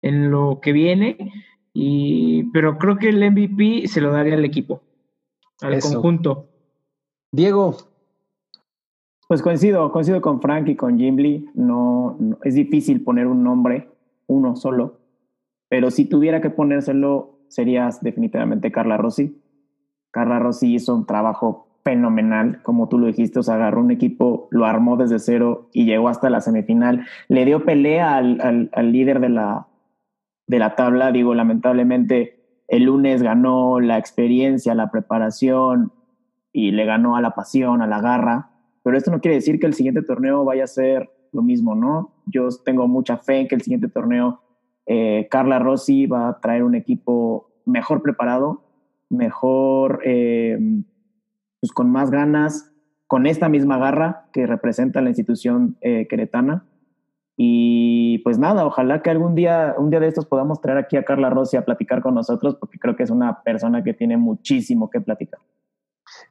[0.01, 1.33] en lo que viene.
[1.73, 4.81] Y, pero creo que el MVP se lo daría al equipo,
[5.59, 6.47] al conjunto.
[7.33, 7.75] Diego.
[9.27, 11.49] Pues coincido, coincido con Frank y con Jim Lee.
[11.53, 13.89] No, es difícil poner un nombre,
[14.27, 15.01] uno solo.
[15.67, 19.35] Pero si tuviera que ponérselo, serías definitivamente Carla Rossi.
[20.11, 24.97] Carla Rossi hizo un trabajo fenomenal, como tú lo dijiste, agarró un equipo, lo armó
[24.97, 27.05] desde cero y llegó hasta la semifinal.
[27.27, 29.67] Le dio pelea al, al líder de la,
[30.47, 31.11] de la tabla.
[31.11, 35.91] Digo, lamentablemente el lunes ganó la experiencia, la preparación,
[36.51, 38.49] y le ganó a la pasión, a la garra,
[38.83, 42.11] pero esto no quiere decir que el siguiente torneo vaya a ser lo mismo, ¿no?
[42.25, 44.41] Yo tengo mucha fe en que el siguiente torneo
[44.85, 48.63] eh, Carla Rossi va a traer un equipo mejor preparado,
[49.09, 50.57] mejor, eh,
[51.59, 52.71] pues con más ganas,
[53.07, 56.65] con esta misma garra que representa la institución eh, queretana.
[57.35, 61.03] Y pues nada, ojalá que algún día, un día de estos podamos traer aquí a
[61.03, 64.89] Carla Rossi a platicar con nosotros, porque creo que es una persona que tiene muchísimo
[64.89, 65.39] que platicar.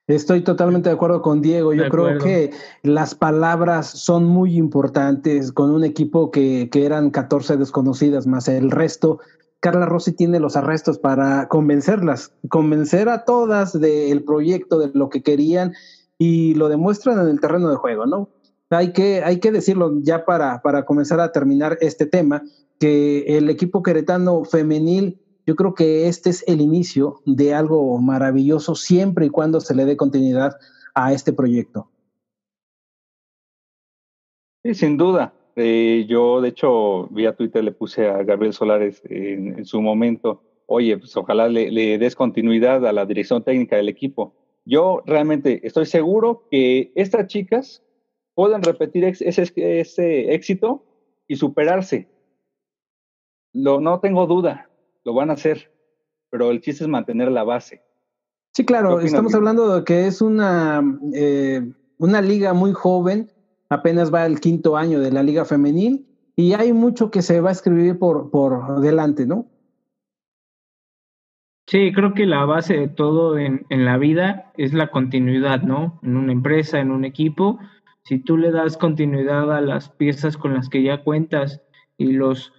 [0.06, 1.74] Estoy totalmente de acuerdo con Diego.
[1.74, 2.50] Yo creo que
[2.82, 8.70] las palabras son muy importantes con un equipo que, que eran 14 desconocidas más el
[8.70, 9.18] resto.
[9.60, 15.22] Carla Rossi tiene los arrestos para convencerlas, convencer a todas del proyecto, de lo que
[15.22, 15.72] querían
[16.16, 18.28] y lo demuestran en el terreno de juego, ¿no?
[18.70, 22.42] Hay que, hay que decirlo ya para, para comenzar a terminar este tema,
[22.78, 28.74] que el equipo queretano femenil yo creo que este es el inicio de algo maravilloso
[28.74, 30.58] siempre y cuando se le dé continuidad
[30.92, 31.90] a este proyecto.
[34.62, 35.32] Sí, sin duda.
[35.58, 40.96] Eh, yo, de hecho, vía Twitter le puse a Gabriel Solares en, su momento, oye,
[40.96, 44.34] pues ojalá le, des continuidad a la dirección técnica del equipo.
[44.64, 47.82] Yo realmente estoy seguro que estas chicas
[48.34, 50.84] pueden repetir ese, ese éxito
[51.26, 52.08] y superarse.
[53.52, 54.68] Lo, no tengo duda
[55.08, 55.72] lo van a hacer,
[56.28, 57.82] pero el chiste es mantener la base.
[58.52, 60.82] Sí, claro, estamos hablando de que es una,
[61.14, 61.62] eh,
[61.96, 63.32] una liga muy joven,
[63.68, 67.50] apenas va el quinto año de la liga femenil y hay mucho que se va
[67.50, 69.46] a escribir por, por delante, ¿no?
[71.66, 76.00] Sí, creo que la base de todo en, en la vida es la continuidad, ¿no?
[76.02, 77.58] En una empresa, en un equipo,
[78.04, 81.60] si tú le das continuidad a las piezas con las que ya cuentas
[81.98, 82.54] y los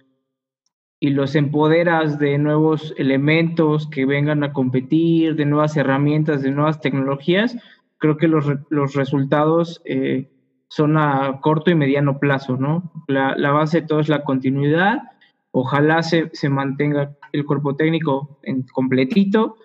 [1.02, 6.80] y los empoderas de nuevos elementos que vengan a competir, de nuevas herramientas, de nuevas
[6.82, 7.56] tecnologías,
[7.96, 10.30] creo que los, los resultados eh,
[10.70, 12.92] son a corto y mediano plazo, ¿no?
[13.08, 15.02] La, la, base de todo es la continuidad.
[15.50, 19.56] Ojalá se, se mantenga el cuerpo técnico en completito,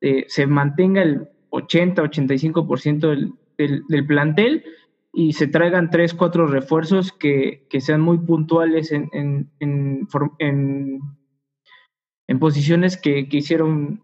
[0.00, 4.64] eh, se mantenga el 80-85% del, del, del plantel
[5.12, 11.00] y se traigan tres, cuatro refuerzos que, que sean muy puntuales en, en, en,
[12.26, 14.02] en posiciones que, que, hicieron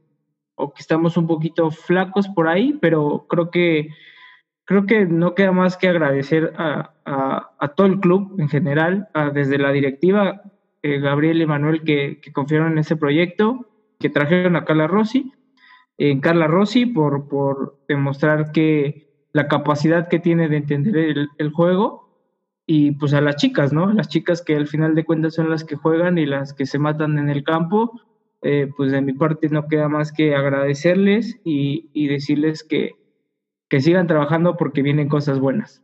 [0.55, 3.89] o que estamos un poquito flacos por ahí, pero creo que
[4.65, 9.09] creo que no queda más que agradecer a, a, a todo el club en general,
[9.33, 10.43] desde la directiva,
[10.83, 13.67] eh, Gabriel y Manuel, que, que, confiaron en ese proyecto,
[13.99, 15.33] que trajeron a Carla Rossi,
[15.99, 22.09] en Carla Rossi por, por demostrar que, la capacidad que tiene de entender el, juego
[22.67, 23.93] y pues a las chicas, ¿no?
[23.93, 26.79] Las chicas que al final de cuentas son las que juegan y las que se
[26.79, 28.01] matan en el campo,
[28.43, 32.93] eh, pues de mi parte no queda más que agradecerles y, decirles que,
[33.69, 35.83] que sigan trabajando porque vienen cosas buenas.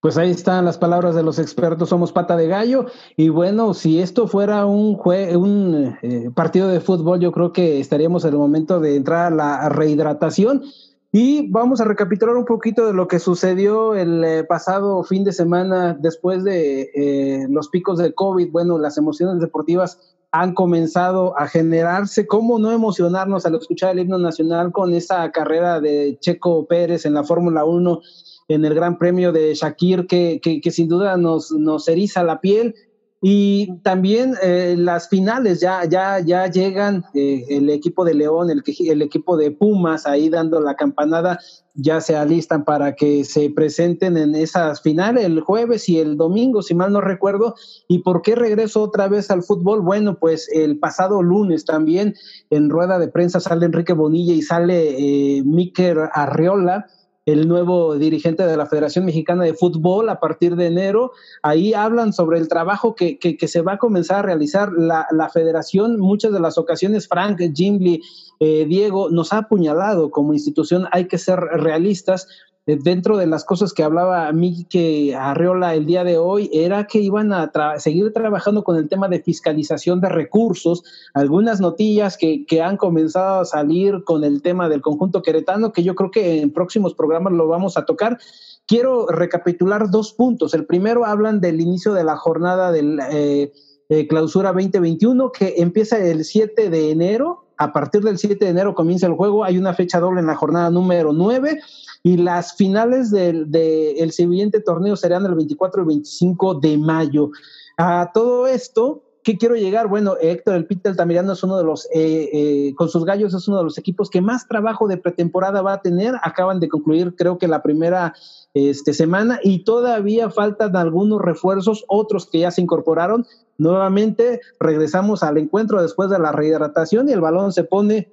[0.00, 2.86] Pues ahí están las palabras de los expertos, somos pata de gallo.
[3.16, 8.24] Y bueno, si esto fuera un, un eh, partido de fútbol, yo creo que estaríamos
[8.24, 10.62] en el momento de entrar a la rehidratación.
[11.10, 15.32] Y vamos a recapitular un poquito de lo que sucedió el eh, pasado fin de
[15.32, 18.52] semana después de eh, los picos de COVID.
[18.52, 19.98] Bueno, las emociones deportivas
[20.32, 22.26] han comenzado a generarse.
[22.26, 27.14] ¿Cómo no emocionarnos al escuchar el himno nacional con esa carrera de Checo Pérez en
[27.14, 28.00] la Fórmula 1,
[28.48, 32.74] en el Gran Premio de Shakir, que, que, sin duda nos, nos eriza la piel?
[33.22, 38.62] Y también eh, las finales ya, ya, ya llegan, eh, el equipo de León, el,
[38.78, 41.38] el equipo de Pumas ahí dando la campanada,
[41.74, 46.62] ya se alistan para que se presenten en esas finales el jueves y el domingo,
[46.62, 47.54] si mal no recuerdo.
[47.88, 49.80] ¿Y por qué regreso otra vez al fútbol?
[49.80, 52.14] Bueno, pues el pasado lunes también
[52.50, 56.86] en rueda de prensa sale Enrique Bonilla y sale eh, Miquel Arriola
[57.26, 61.12] el nuevo dirigente de la Federación Mexicana de Fútbol a partir de enero.
[61.42, 65.28] Ahí hablan sobre el trabajo que, que, se va a comenzar a realizar la, la,
[65.28, 65.98] federación.
[65.98, 68.00] Muchas de las ocasiones, Frank, Jimly,
[68.38, 70.86] eh, Diego, nos ha apuñalado como institución.
[70.92, 72.28] Hay que ser realistas
[72.66, 77.32] dentro de las cosas que hablaba Miki Arreola el día de hoy era que iban
[77.32, 80.82] a seguir trabajando con el tema de fiscalización de recursos,
[81.14, 85.84] algunas notillas que, que, han comenzado a salir con el tema del conjunto queretano, que
[85.84, 88.18] yo creo que en próximos programas lo vamos a tocar.
[88.66, 90.52] Quiero recapitular dos puntos.
[90.52, 96.24] El primero hablan del inicio de la jornada del eh, clausura 2021, que empieza el
[96.24, 97.44] 7 de enero.
[97.58, 99.44] A partir del 7 de enero comienza el juego.
[99.44, 101.60] Hay una fecha doble en la jornada número 9
[102.06, 107.30] y las finales del de, siguiente torneo serán el 24 y 25 de mayo.
[107.76, 109.88] A todo esto, ¿qué quiero llegar?
[109.88, 113.48] Bueno, Héctor El Pita Altamirano es uno de los, eh, eh, con sus gallos es
[113.48, 116.14] uno de los equipos que más trabajo de pretemporada va a tener.
[116.22, 118.14] Acaban de concluir, creo que la primera
[118.54, 123.26] este, semana y todavía faltan algunos refuerzos, otros que ya se incorporaron.
[123.58, 128.12] Nuevamente regresamos al encuentro después de la rehidratación y el balón se pone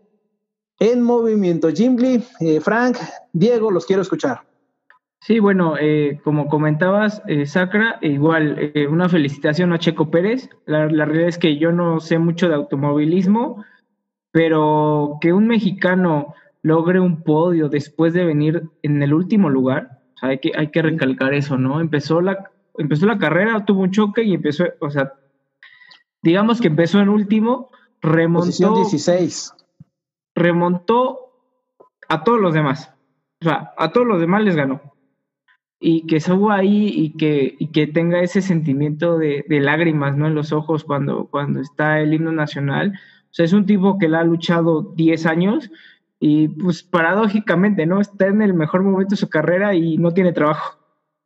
[0.84, 1.69] en movimiento.
[1.69, 1.98] Jim
[2.41, 2.98] eh, Frank,
[3.32, 4.41] Diego, los quiero escuchar.
[5.22, 10.50] Sí, bueno, eh, como comentabas, eh, Sacra, igual una felicitación a Checo Pérez.
[10.65, 13.63] La, realidad es que yo no sé mucho de automovilismo,
[14.32, 20.39] pero que un mexicano logre un podio después de venir en el último lugar, hay,
[20.39, 21.80] que, hay que recalcar eso, ¿no?
[21.80, 25.13] Empezó la, empezó la carrera, tuvo un choque y empezó, o sea,
[26.22, 28.48] digamos que empezó en último, remontó.
[28.48, 29.54] Posición 16
[30.36, 31.24] remontó
[32.10, 32.93] a todos los demás.
[33.41, 34.82] O sea, a todos los demás les ganó.
[35.80, 40.28] Y que suba ahí y que, y que tenga ese sentimiento de, lágrimas ¿no?
[40.28, 42.93] en los ojos cuando, cuando está el himno nacional.
[43.24, 45.72] O sea, es un tipo que la ha luchado 10 años
[46.19, 48.00] y pues paradójicamente, ¿no?
[48.00, 50.80] Está en el mejor momento de su carrera y no tiene trabajo.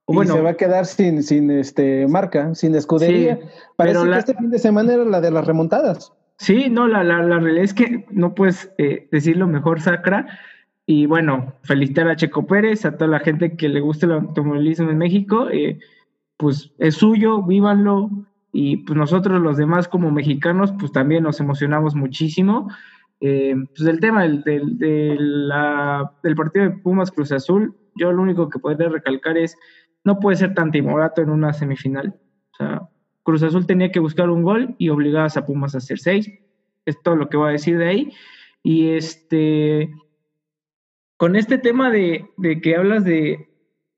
[0.07, 3.39] bueno, se va a quedar sin, sin este marca, sin escudería.
[3.75, 6.13] Parece que este fin de semana era la de las remontadas.
[6.37, 10.27] Sí, no, la, la, la realidad es que no puedes eh, decirlo mejor, Sacra.
[10.85, 14.89] Y bueno, felicitar a Checo Pérez, a toda la gente que le gusta el automovilismo
[14.89, 15.49] en México.
[15.51, 15.79] Eh,
[16.37, 18.09] pues es suyo, vívanlo.
[18.53, 22.69] Y pues nosotros los demás como mexicanos, pues también nos emocionamos muchísimo.
[23.19, 28.47] Eh, pues el tema del, del, del partido de Pumas Cruz Azul, yo lo único
[28.47, 29.57] que podría recalcar es,
[30.03, 32.15] no puede ser tan timorato en una semifinal.
[32.53, 32.89] O sea,
[33.27, 36.31] Cruz Azul tenía que buscar un gol y obligabas a Pumas a hacer seis.
[36.85, 38.13] Es todo lo que voy a decir de ahí.
[38.63, 39.91] Y este,
[41.17, 42.25] con este tema de,
[42.63, 43.49] que hablas de,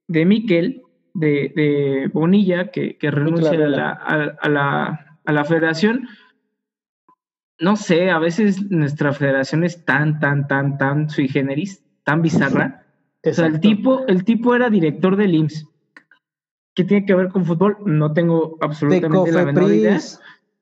[0.08, 0.82] de Miquel,
[1.14, 6.08] de, Bonilla, que, renuncia a la, a, la, a la federación,
[7.60, 12.84] no sé, a veces nuestra federación es tan, tan, tan, tan sui generis, tan bizarra.
[13.24, 15.68] O sea, el tipo, el tipo era director del IMSS.
[16.76, 17.78] ¿Qué tiene que ver con fútbol?
[17.86, 20.00] No tengo absolutamente la menor idea.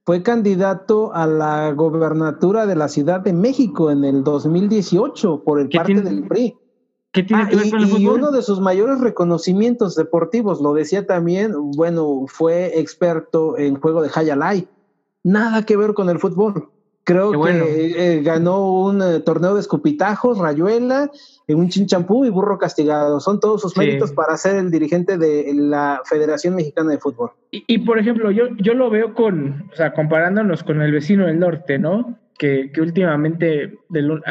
[0.05, 5.67] Fue candidato a la gobernatura de la Ciudad de México en el 2018 por el
[5.69, 6.55] parte del PRI.
[7.11, 8.01] ¿Qué tiene ah, que ver con el fútbol?
[8.01, 14.01] Y uno de sus mayores reconocimientos deportivos, lo decía también, bueno, fue experto en juego
[14.01, 14.67] de Hayalay.
[15.23, 16.69] Nada que ver con el fútbol.
[17.07, 21.09] Creo que eh, ganó un eh, torneo de escupitajos, rayuela,
[21.47, 23.21] eh, un chinchampú y burro castigado.
[23.21, 27.31] Son todos sus méritos para ser el dirigente de la Federación Mexicana de Fútbol.
[27.49, 31.39] Y, por ejemplo, yo, yo lo veo con, o sea, comparándonos con el vecino del
[31.39, 32.19] norte, ¿no?
[32.37, 34.21] Que, que últimamente, de un,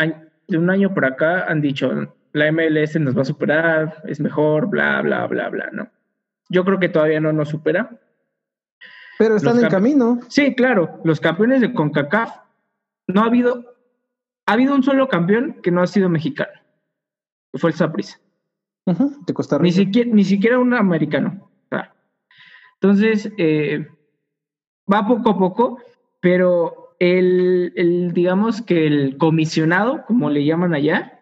[0.46, 1.90] de un año por acá, han dicho,
[2.34, 5.88] la MLS nos va a superar, es mejor, bla, bla, bla, bla, ¿no?
[6.50, 7.88] Yo creo que todavía no nos supera.
[9.18, 10.20] Pero están en camino.
[10.28, 11.00] Sí, claro.
[11.04, 12.44] Los campeones de CONCACAF
[13.06, 13.64] no ha habido,
[14.46, 16.52] ha habido un solo campeón que no ha sido mexicano,
[17.52, 18.18] que fue el Saprissa.
[18.84, 19.64] de Costa Rica.
[19.64, 21.50] Ni siquiera, ni siquiera un americano.
[22.80, 23.86] Entonces, eh,
[24.92, 25.78] va poco a poco,
[26.20, 31.20] pero el, el, digamos que el comisionado, como le llaman allá,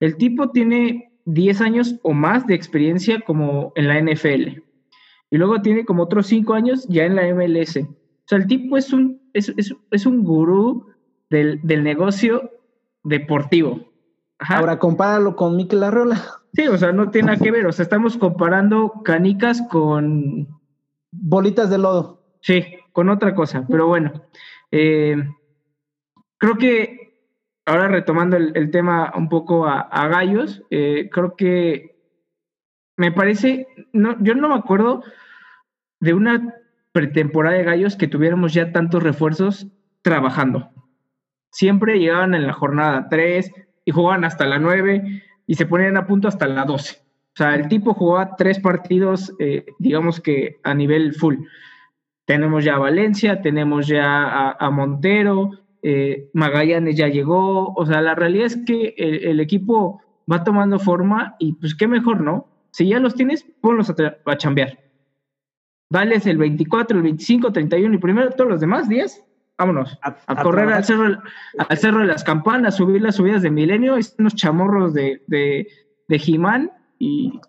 [0.00, 4.60] el tipo tiene 10 años o más de experiencia como en la NFL.
[5.30, 7.76] Y luego tiene como otros 5 años ya en la MLS.
[7.76, 10.86] O sea, el tipo es un, es, es, es un gurú
[11.30, 12.50] del, del negocio
[13.04, 13.88] deportivo.
[14.38, 14.58] Ajá.
[14.58, 16.22] Ahora compáralo con Mikel Arreola.
[16.52, 17.66] Sí, o sea, no tiene nada que ver.
[17.66, 20.48] O sea, estamos comparando canicas con.
[21.10, 22.22] Bolitas de lodo.
[22.40, 23.66] Sí, con otra cosa.
[23.68, 24.12] Pero bueno.
[24.70, 25.16] Eh,
[26.38, 27.08] creo que
[27.66, 31.96] ahora retomando el, tema un poco a, gallos, eh, creo que
[32.96, 33.66] me parece.
[33.92, 35.02] No, yo no me acuerdo
[36.00, 36.54] de una
[36.92, 39.66] pretemporada de gallos que tuviéramos ya tantos refuerzos
[40.02, 40.70] trabajando.
[41.50, 43.52] Siempre llegaban en la jornada 3
[43.84, 46.96] y jugaban hasta la 9 y se ponían a punto hasta la 12.
[46.96, 51.36] O sea, el tipo jugaba tres partidos, eh, digamos que a nivel full.
[52.24, 57.72] Tenemos ya a Valencia, tenemos ya a, Montero, eh, Magallanes ya llegó.
[57.74, 62.20] O sea, la realidad es que el, equipo va tomando forma y pues qué mejor,
[62.20, 62.48] ¿no?
[62.72, 63.94] Si ya los tienes, ponlos a,
[64.26, 64.78] a chambear.
[65.88, 69.24] Dales el 24, el 25, 31 y primero todos los demás días
[69.58, 71.18] vámonos, a, correr al cerro,
[71.58, 75.66] al cerro de las campanas, subir las subidas de milenio, unos chamorros de, de,
[76.06, 77.40] de Jimán y,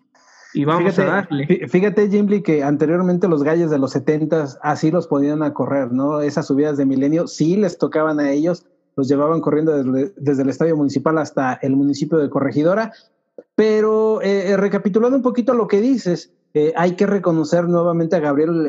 [0.52, 1.68] y, vamos a darle.
[1.68, 6.20] Fíjate, Jimmy, que anteriormente los galles de los 70 así los podían a correr, ¿no?
[6.20, 9.72] Esas subidas de milenio sí les tocaban a ellos, los llevaban corriendo
[10.16, 12.92] desde, el estadio municipal hasta el municipio de Corregidora.
[13.54, 18.20] Pero eh, eh, recapitulando un poquito lo que dices, eh, hay que reconocer nuevamente a
[18.20, 18.68] Gabriel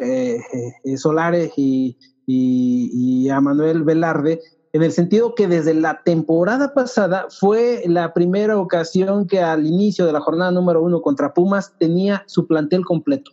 [0.96, 1.98] Solares y,
[2.34, 4.42] y, a Manuel Velarde,
[4.74, 10.06] en el sentido que desde la temporada pasada fue la primera ocasión que al inicio
[10.06, 13.32] de la jornada número uno contra Pumas tenía su plantel completo.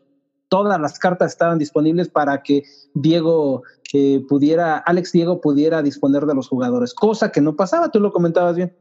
[0.48, 2.62] Todas las cartas estaban disponibles para que
[2.94, 8.00] Diego eh, pudiera, Alex Diego pudiera disponer de los jugadores, cosa que no pasaba, tú
[8.00, 8.74] lo comentabas bien.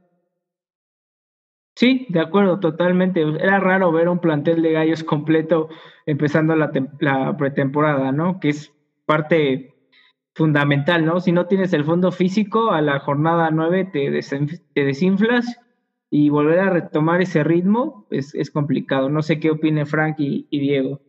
[1.76, 3.22] Sí, de acuerdo, totalmente.
[3.22, 5.70] Era raro ver un plantel de gallos completo
[6.07, 8.39] empezando la, la pretemporada, ¿no?
[8.39, 8.72] Que es
[9.05, 9.76] parte
[10.38, 11.19] fundamental, ¿no?
[11.19, 14.21] Si no tienes el fondo físico, a la jornada 9 te,
[14.73, 15.59] te desinflas
[16.11, 19.09] y volver a retomar ese ritmo es, complicado.
[19.09, 21.01] No sé qué opine Frank y, Diego.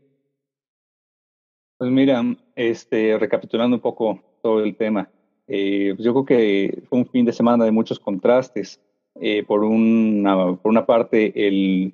[1.76, 2.24] Pues mira,
[2.57, 5.11] este, recapitulando un poco todo el tema,
[5.47, 8.81] eh, pues yo creo que fue un fin de semana de muchos contrastes.
[9.20, 11.93] Eh, por, una, por una parte, el,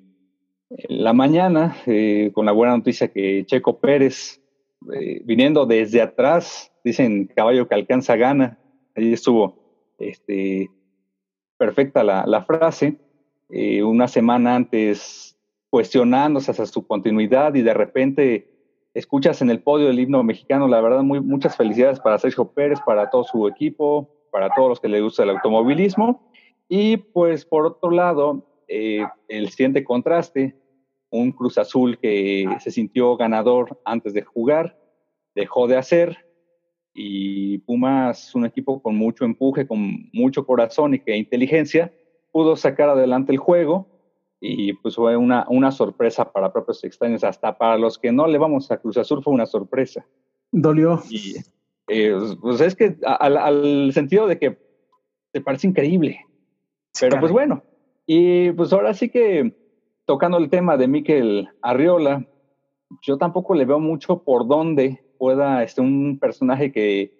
[0.87, 4.41] la mañana, eh, con la buena noticia que Checo Pérez,
[5.25, 8.59] viniendo desde atrás, dicen caballo que alcanza gana.
[8.95, 9.57] Ahí estuvo
[9.97, 10.69] este,
[11.57, 12.97] perfecta la, frase.
[13.49, 15.37] Eh, una semana antes
[15.69, 18.47] cuestionándose hasta su continuidad y de repente
[18.93, 23.09] escuchas en el podio del himno mexicano, la verdad, muchas felicidades para Sergio Pérez, para
[23.09, 26.31] todo su equipo, para todos los que le gusta el automovilismo.
[26.69, 30.55] Y pues por otro lado, eh, el siguiente contraste,
[31.09, 34.77] un Cruz Azul que se sintió ganador antes de jugar,
[35.33, 36.24] dejó de hacer,
[36.97, 41.93] y Pumas, un equipo con mucho empuje, con mucho corazón y que inteligencia,
[42.31, 43.87] pudo sacar adelante el juego
[44.39, 48.37] y pues fue una, una sorpresa para propios extraños, hasta para los que no le
[48.37, 50.05] vamos a Cruz Azul fue una sorpresa.
[50.51, 51.01] Dolió.
[51.09, 51.35] Y
[51.89, 54.57] eh, pues es que al, sentido de que
[55.31, 56.25] te parece increíble,
[56.99, 57.61] pero pues bueno,
[58.07, 59.53] y pues ahora sí que
[60.05, 62.25] tocando el tema de Miquel Arriola,
[63.01, 67.13] yo tampoco le veo mucho por dónde pueda, este, un personaje que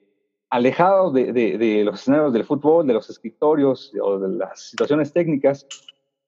[0.49, 5.67] alejado de, de, los escenarios del fútbol, de los escritorios o de las situaciones técnicas,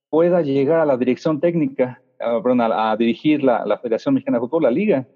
[0.09, 4.63] pueda llegar a la dirección técnica, a, a, dirigir la, la, Federación Mexicana de Fútbol,
[4.63, 5.07] la liga.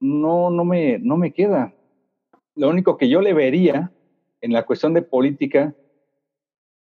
[0.00, 1.74] No, no, me, no me queda.
[2.54, 3.92] Lo único que yo le vería
[4.40, 5.74] en la cuestión de política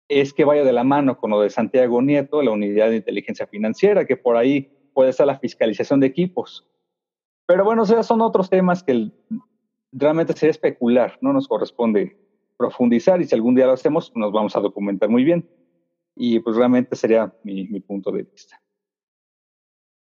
[0.08, 3.48] es que vaya de la mano con lo de Santiago Nieto, la unidad de inteligencia
[3.48, 6.68] financiera, que por ahí puede estar la fiscalización de equipos.
[7.46, 9.12] Pero bueno, o son otros temas que
[9.91, 12.18] realmente sería especular, no nos corresponde
[12.58, 15.50] profundizar y si algún día lo hacemos, nos vamos a documentar muy bien.
[16.16, 18.62] Y pues realmente sería mi, punto de vista.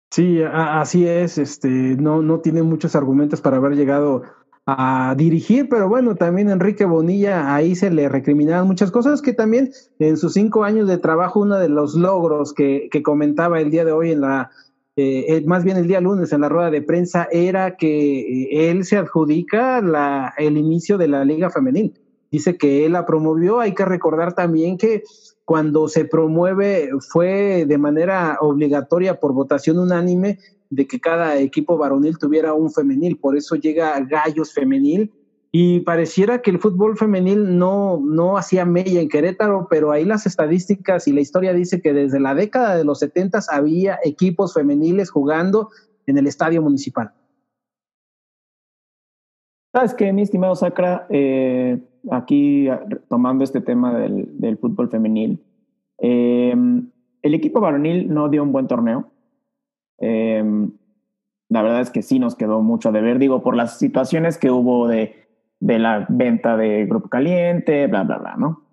[0.09, 1.37] Sí, así es.
[1.37, 4.23] Este, no, no tiene muchos argumentos para haber llegado
[4.65, 9.71] a dirigir, pero bueno, también Enrique Bonilla ahí se le recriminaban muchas cosas que también
[9.99, 13.85] en sus cinco años de trabajo, uno de los logros que, que comentaba el día
[13.85, 14.51] de hoy en la
[14.99, 18.83] eh, más bien el día lunes en la rueda de prensa, era que eh, él
[18.83, 21.93] se adjudica la, el inicio de la Liga Femenil.
[22.31, 23.59] Dice que él la promovió.
[23.59, 25.03] Hay que recordar también que
[25.45, 30.39] cuando se promueve fue de manera obligatoria por votación unánime
[30.69, 33.17] de que cada equipo varonil tuviera un femenil.
[33.17, 35.11] Por eso llega Gallos Femenil
[35.51, 40.25] y pareciera que el fútbol femenil no, no hacía mella en Querétaro, pero ahí las
[40.25, 45.09] estadísticas y la historia dice que desde la década de los 70 había equipos femeniles
[45.09, 45.69] jugando
[46.05, 47.13] en el estadio municipal.
[49.73, 51.79] Sabes que, mi estimado Sacra, eh,
[52.11, 52.67] aquí
[53.09, 55.43] tomando este tema del, fútbol femenil,
[55.99, 56.89] em,
[57.21, 59.11] el equipo varonil no dio un buen torneo.
[59.99, 60.71] Em,
[61.49, 64.51] la verdad es que sí nos quedó mucho de ver, digo, por las situaciones que
[64.51, 65.26] hubo de,
[65.59, 68.63] de la venta de Grupo Caliente, bla, bla, bla, ¿no?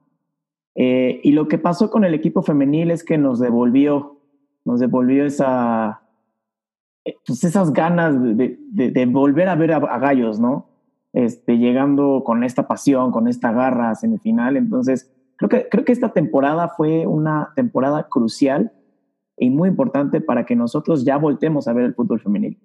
[0.75, 4.21] Eh, y lo que pasó con el equipo femenil es que nos devolvió,
[4.65, 6.03] nos devolvió esa,
[7.05, 10.69] eh, pues esas ganas de, volver a ver a, Gallos, ¿no?
[11.13, 14.57] Este, llegando con esta pasión, con esta garra a semifinal.
[14.57, 18.73] Entonces, creo que, creo que esta temporada fue una temporada crucial
[19.37, 22.59] y muy importante para que nosotros ya voltemos a ver el fútbol femenil.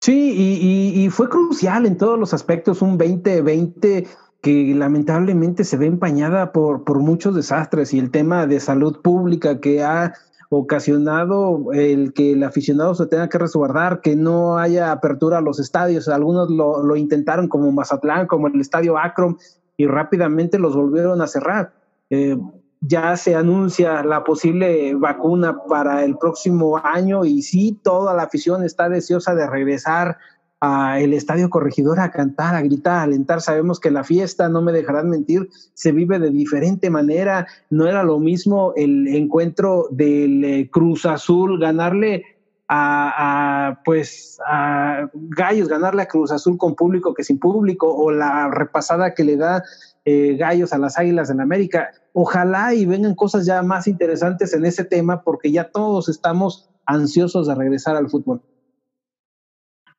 [0.00, 4.06] Sí, y, y, fue crucial en todos los aspectos, un 2020
[4.40, 9.60] que lamentablemente se ve empañada por, por muchos desastres y el tema de salud pública
[9.60, 10.14] que ha
[10.50, 15.58] ocasionado el que el aficionado se tenga que resguardar, que no haya apertura a los
[15.58, 16.08] estadios.
[16.08, 19.36] Algunos lo, lo intentaron como Mazatlán, como el estadio Akron,
[19.76, 21.72] y rápidamente los volvieron a cerrar.
[22.10, 22.38] Eh,
[22.80, 28.64] ya se anuncia la posible vacuna para el próximo año y sí, toda la afición
[28.64, 30.18] está deseosa de regresar
[30.60, 33.40] el Estadio Corregidor a cantar, a gritar, a alentar.
[33.40, 37.46] Sabemos que la fiesta, no me dejarán mentir, se vive de diferente manera.
[37.70, 42.24] No era lo mismo el encuentro del eh, Cruz Azul, ganarle
[42.68, 48.50] a, pues a Gallos, ganarle a Cruz Azul con público que sin público, o la
[48.50, 49.62] repasada que le da
[50.08, 51.90] eh, Gallos a las Águilas en América.
[52.14, 57.46] Ojalá y vengan cosas ya más interesantes en ese tema, porque ya todos estamos ansiosos
[57.46, 58.40] de regresar al fútbol.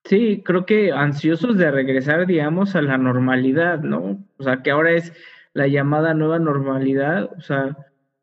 [0.05, 4.25] Sí, creo que ansiosos de regresar, digamos, a la normalidad, ¿no?
[4.39, 5.13] O sea, que ahora es
[5.53, 7.77] la llamada nueva normalidad, o sea,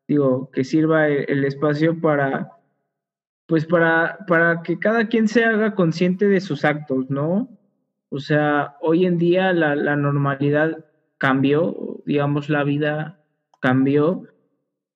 [0.09, 2.51] digo, que sirva el, espacio para,
[3.45, 7.47] pues para, para que cada quien se haga consciente de sus actos, ¿no?
[8.09, 10.86] O sea, hoy en día la, la normalidad
[11.17, 13.23] cambió, digamos, la vida
[13.59, 14.23] cambió,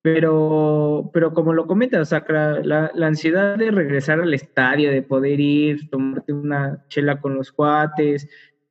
[0.01, 5.39] pero, pero como lo comentas, Sacra, la, la, ansiedad de regresar al estadio, de poder
[5.39, 8.27] ir, tomarte una chela con los cuates,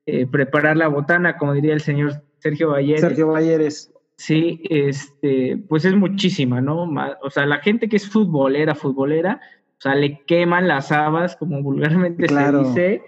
[0.06, 3.00] eh, preparar la botana, como diría el señor Sergio Valleres.
[3.00, 3.92] Sergio Valleres.
[4.16, 6.90] Sí, este, pues es muchísima, ¿no?
[7.22, 9.40] O sea, la gente que es futbolera, futbolera,
[9.78, 13.02] o sea, le queman las habas, como vulgarmente se dice,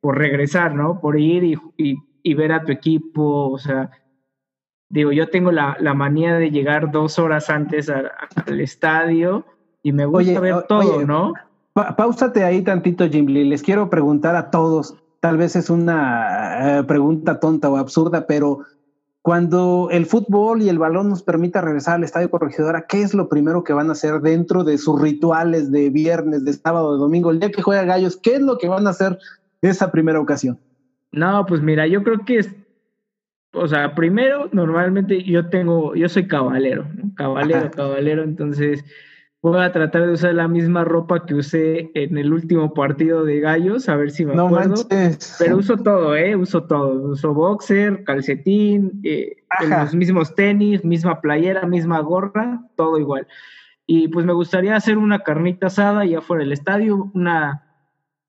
[0.00, 1.00] por regresar, ¿no?
[1.00, 1.96] Por ir y, y,
[2.28, 3.90] y ver a tu equipo, o sea,
[4.88, 9.44] digo, yo tengo la, manía de llegar dos horas antes al estadio
[9.82, 11.32] y me gusta ver todo, ¿no?
[11.96, 13.44] pausate ahí tantito, Jim Lee.
[13.44, 18.64] Les quiero preguntar a todos, tal vez es una eh, pregunta tonta o absurda, pero
[19.22, 23.28] cuando el fútbol y el balón nos permita regresar al estadio corregidora, ¿qué es lo
[23.28, 27.30] primero que van a hacer dentro de sus rituales de viernes, de sábado, de domingo,
[27.30, 28.16] el día que juega Gallos?
[28.16, 29.18] ¿Qué es lo que van a hacer
[29.62, 30.58] esa primera ocasión?
[31.12, 32.54] No, pues mira, yo creo que es,
[33.52, 36.86] o sea, primero, normalmente yo tengo, yo soy caballero,
[37.16, 38.84] caballero, caballero, entonces
[39.40, 43.40] voy a tratar de usar la misma ropa que usé en el último partido de
[43.40, 44.86] Gallos, a ver si me no acuerdo.
[45.38, 46.34] Pero uso todo, ¿eh?
[46.34, 47.10] Uso todo.
[47.10, 49.36] Uso boxer, calcetín, eh,
[49.68, 53.26] los mismos tenis, misma playera, misma gorra, todo igual.
[53.86, 57.67] Y pues me gustaría hacer una carnita asada ya fuera del estadio, una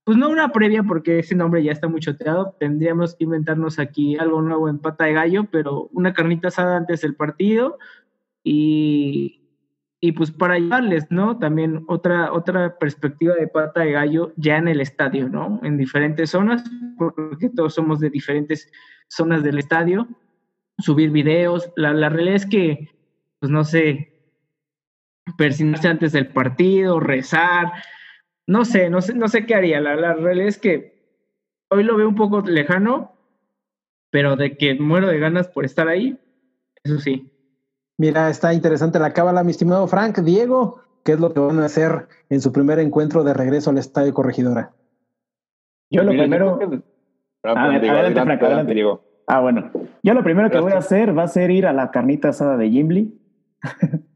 [0.09, 4.17] pues no una previa porque ese nombre ya está muy choteado, tendríamos que inventarnos aquí
[4.17, 7.77] algo nuevo en pata de gallo, pero una carnita asada antes del partido
[8.43, 9.47] y,
[10.01, 11.37] y pues para llevarles, ¿no?
[11.37, 15.59] También otra, otra perspectiva de pata de gallo ya en el estadio, ¿no?
[15.61, 16.63] En diferentes zonas,
[16.97, 18.71] porque todos somos de diferentes
[19.09, 20.07] zonas del estadio,
[20.79, 22.89] subir videos, la, la realidad es que,
[23.39, 24.11] pues no sé,
[25.37, 27.71] persinarse antes del partido, rezar,
[28.49, 29.79] no sé, no sé, no sé qué haría.
[29.79, 30.99] La, la realidad es que
[31.69, 33.13] hoy lo veo un poco lejano,
[34.09, 36.19] pero de que muero de ganas por estar ahí,
[36.83, 37.31] eso sí.
[37.97, 40.17] Mira, está interesante la cábala, mi estimado Frank.
[40.21, 43.77] Diego, ¿qué es lo que van a hacer en su primer encuentro de regreso al
[43.77, 44.71] Estadio Corregidora?
[45.91, 46.59] Yo lo primero...
[47.43, 48.73] adelante, Frank, adelante.
[48.73, 49.03] Diego.
[49.27, 49.69] Ah, bueno.
[50.01, 52.57] Yo lo primero que voy a hacer va a ser ir a la carnita asada
[52.57, 53.15] de Gimli.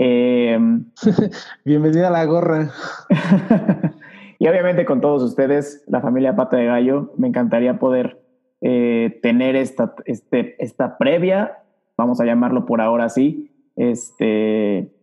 [0.00, 0.56] Eh,
[1.64, 2.70] Bienvenida a la gorra.
[4.38, 8.22] y obviamente con todos ustedes, la familia Pata de Gallo, me encantaría poder
[8.60, 11.64] eh, tener esta, este, esta previa,
[11.96, 14.94] vamos a llamarlo por ahora así, este,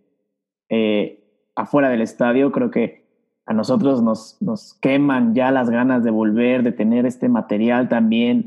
[0.70, 1.24] eh,
[1.56, 2.54] afuera del estadio.
[2.54, 3.06] Creo que
[3.46, 8.46] a nosotros nos, nos queman ya las ganas de volver, de tener este material también,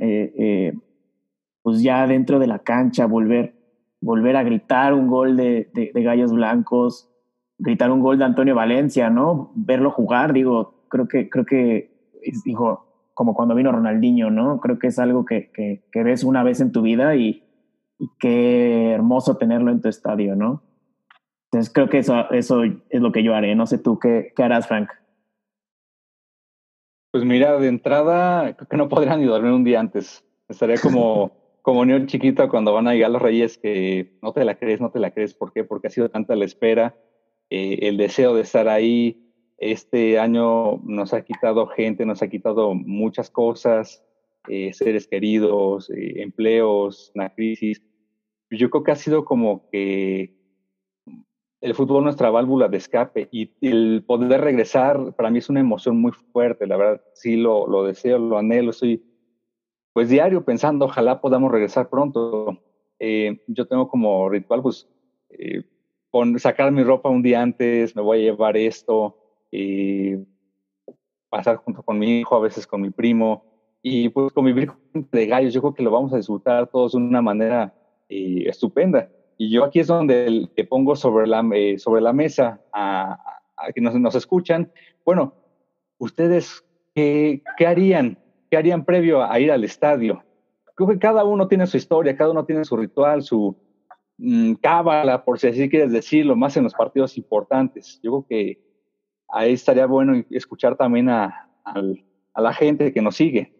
[1.62, 3.57] pues ya dentro de la cancha, volver
[4.00, 7.10] volver a gritar un gol de, de, Gallos Blancos,
[7.58, 9.52] gritar un gol de Antonio Valencia, ¿no?
[9.54, 12.12] Verlo jugar, digo, creo que, creo que,
[12.44, 14.60] dijo, como cuando vino Ronaldinho, ¿no?
[14.60, 17.44] Creo que es algo que, que, ves una vez en tu vida y,
[18.20, 20.62] qué hermoso tenerlo en tu estadio, ¿no?
[21.50, 23.56] Entonces creo que eso, eso es lo que yo haré.
[23.56, 24.90] No sé tú qué, qué harás, Frank.
[27.10, 30.24] Pues mira, de entrada, creo que no podrían ni dormir un día antes.
[30.48, 31.32] Estaría como,
[31.62, 34.90] como niño chiquito cuando van a llegar los reyes que no te la crees, no
[34.90, 35.34] te la crees.
[35.34, 35.64] ¿Por qué?
[35.64, 36.96] Porque ha sido tanta la espera,
[37.50, 39.28] eh, el deseo de estar ahí,
[39.58, 44.04] este año nos ha quitado gente, nos ha quitado muchas cosas,
[44.48, 47.82] eh, seres queridos, eh, empleos, una crisis.
[48.50, 50.38] Yo creo que ha sido como que
[51.60, 56.00] el fútbol nuestra válvula de escape y el poder regresar para mí es una emoción
[56.00, 59.02] muy fuerte, la verdad sí lo, lo deseo, lo anhelo, estoy
[59.98, 62.62] pues diario pensando, ojalá podamos regresar pronto.
[63.00, 64.86] Eh, yo tengo como ritual pues
[66.36, 69.18] sacar mi ropa un día antes, me voy a llevar esto,
[69.50, 70.14] y
[71.28, 73.42] pasar junto con mi hijo, a veces con mi primo,
[73.82, 75.52] y pues convivir con de gallos.
[75.52, 77.74] Yo creo que lo vamos a disfrutar todos de una manera
[78.08, 79.10] eh, estupenda.
[79.36, 83.18] Y yo aquí es donde te pongo sobre la, eh, sobre la mesa a,
[83.74, 84.70] que nos, nos, escuchan.
[85.04, 85.34] Bueno,
[85.98, 88.16] ustedes, ¿qué, ¿qué, harían?
[88.50, 90.22] ¿Qué harían previo a ir al estadio?
[90.74, 93.56] Creo que cada uno tiene su historia, cada uno tiene su ritual, su
[94.18, 98.00] mm, cábala, por si así quieres decirlo, más en los partidos importantes.
[98.02, 98.68] Yo creo que
[99.28, 101.48] ahí estaría bueno escuchar también a,
[102.36, 103.52] la gente que nos sigue.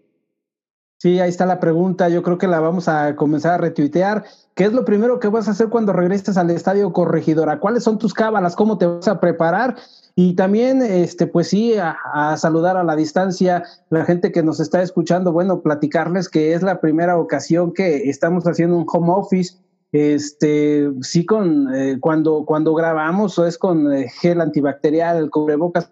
[0.99, 2.09] Sí, ahí está la pregunta.
[2.09, 4.25] Yo creo que la vamos a comenzar a retuitear.
[4.55, 7.61] ¿Qué es lo primero que vas a hacer cuando regreses al estadio corregidora?
[7.61, 8.57] ¿Cuáles son tus cábalas?
[8.57, 9.77] ¿Cómo te vas a preparar?
[10.21, 14.59] Y también, este, pues sí, a, a, saludar a la distancia la gente que nos
[14.59, 15.31] está escuchando.
[15.31, 19.59] Bueno, platicarles que es la primera ocasión que estamos haciendo un home office
[19.93, 25.89] este, sí, con eh, cuando, cuando grabamos o es con eh, gel antibacterial, el cubrebocas.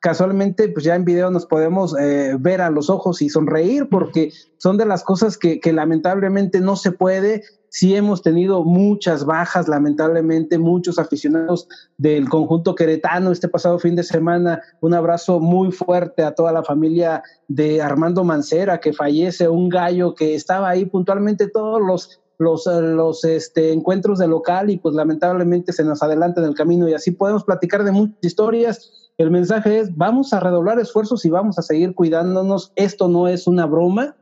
[0.00, 4.32] Casualmente, pues ya en video nos podemos eh, ver a los ojos y sonreír porque
[4.58, 7.44] son de las cosas que, que lamentablemente no se puede.
[7.74, 11.66] Sí hemos tenido muchas bajas, lamentablemente, muchos aficionados
[11.96, 14.60] del conjunto queretano este pasado fin de semana.
[14.82, 20.14] Un abrazo muy fuerte a toda la familia de Armando Mancera, que fallece, un gallo
[20.14, 24.94] que estaba ahí puntualmente todos los los, eh, los este, encuentros de local y pues
[24.94, 29.12] lamentablemente se nos adelanta en el camino y así podemos platicar de muchas historias.
[29.16, 32.72] El mensaje es, vamos a redoblar esfuerzos y vamos a seguir cuidándonos.
[32.76, 34.16] Esto no es una broma.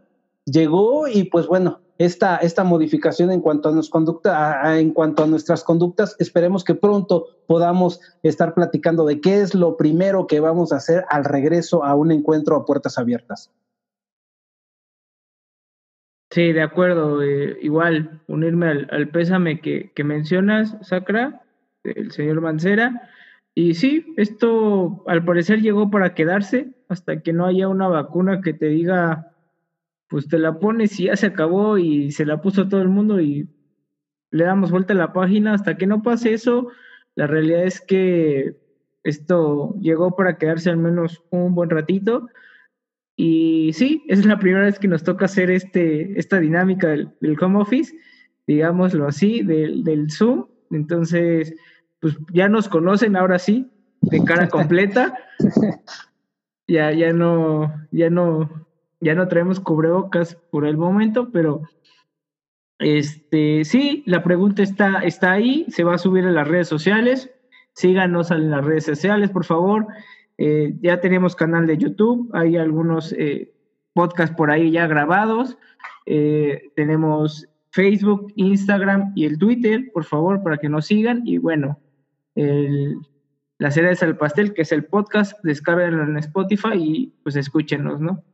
[0.44, 5.26] Llegó y pues bueno, esta, esta modificación en cuanto a, nos conducta, en cuanto a
[5.26, 10.72] nuestras conductas, esperemos que pronto podamos estar platicando de qué es lo primero que vamos
[10.72, 13.50] a hacer al regreso a un encuentro a puertas abiertas.
[16.30, 17.22] Sí, de acuerdo.
[17.22, 21.42] Eh, igual, unirme al, pésame que, que, mencionas, Sacra,
[21.84, 23.10] el señor Mancera.
[23.54, 28.54] Y sí, esto al parecer llegó para quedarse hasta que no haya una vacuna que
[28.54, 29.34] te diga,
[30.10, 33.20] pues te la pones y ya se acabó y se la puso todo el mundo
[33.20, 33.48] y
[34.32, 35.54] le damos vuelta a la página.
[35.54, 36.68] Hasta que no pase eso,
[37.14, 38.56] la realidad es que
[39.04, 42.28] esto llegó para quedarse al menos un buen ratito
[43.22, 47.60] y sí, es la primera vez que nos toca hacer este, esta dinámica del, home
[47.60, 47.94] office,
[48.46, 50.46] digámoslo así, del, del, Zoom.
[50.70, 51.54] Entonces,
[52.00, 55.18] pues ya nos conocen ahora sí, de cara completa.
[56.66, 58.66] ya, ya no, ya no,
[59.00, 61.62] ya no traemos cubrebocas por el momento, pero
[62.78, 67.30] este, sí, la pregunta está, está ahí, se va a subir en las redes sociales.
[67.74, 69.86] Síganos en las redes sociales, por favor.
[70.38, 73.52] Eh, ya tenemos canal de YouTube, hay algunos eh,
[73.92, 75.58] podcasts por ahí ya grabados.
[76.06, 81.26] Eh, tenemos Facebook, Instagram y el Twitter, por favor, para que nos sigan.
[81.26, 81.78] Y bueno,
[82.34, 82.96] el,
[83.58, 88.24] la es al pastel, que es el podcast, descárguenlo en Spotify y pues escúchenos, ¿no?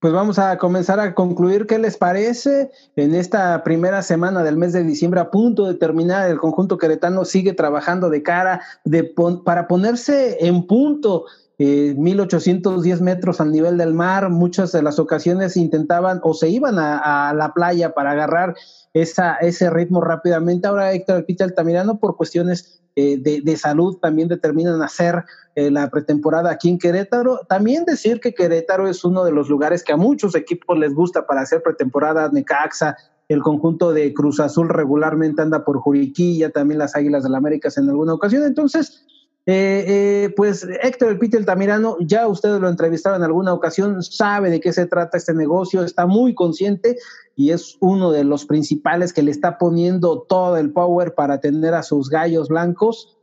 [0.00, 2.70] Pues vamos a comenzar a concluir qué les parece.
[2.94, 7.24] En esta primera semana del mes de diciembre, a punto de terminar, el conjunto queretano
[7.24, 9.12] sigue trabajando de cara de
[9.44, 11.24] para ponerse en punto.
[11.60, 16.78] Eh, 1810 metros al nivel del mar, muchas de las ocasiones intentaban o se iban
[16.78, 18.54] a, la playa para agarrar
[18.94, 20.68] esa, ese ritmo rápidamente.
[20.68, 25.24] Ahora Héctor Pita Altamirano, por cuestiones eh, de, salud, también determinan hacer
[25.56, 27.40] eh, la pretemporada aquí en Querétaro.
[27.48, 31.26] También decir que Querétaro es uno de los lugares que a muchos equipos les gusta
[31.26, 32.96] para hacer pretemporada, Necaxa,
[33.28, 37.88] el conjunto de Cruz Azul regularmente anda por Juriquilla, también las Águilas del América en
[37.88, 38.44] alguna ocasión.
[38.44, 39.04] Entonces,
[39.50, 44.50] eh, eh, pues Héctor El Pite Tamirano, ya ustedes lo entrevistaron en alguna ocasión, sabe
[44.50, 46.96] de qué se trata este negocio, está muy consciente
[47.34, 51.72] y es uno de los principales que le está poniendo todo el power para tener
[51.72, 53.16] a sus gallos blancos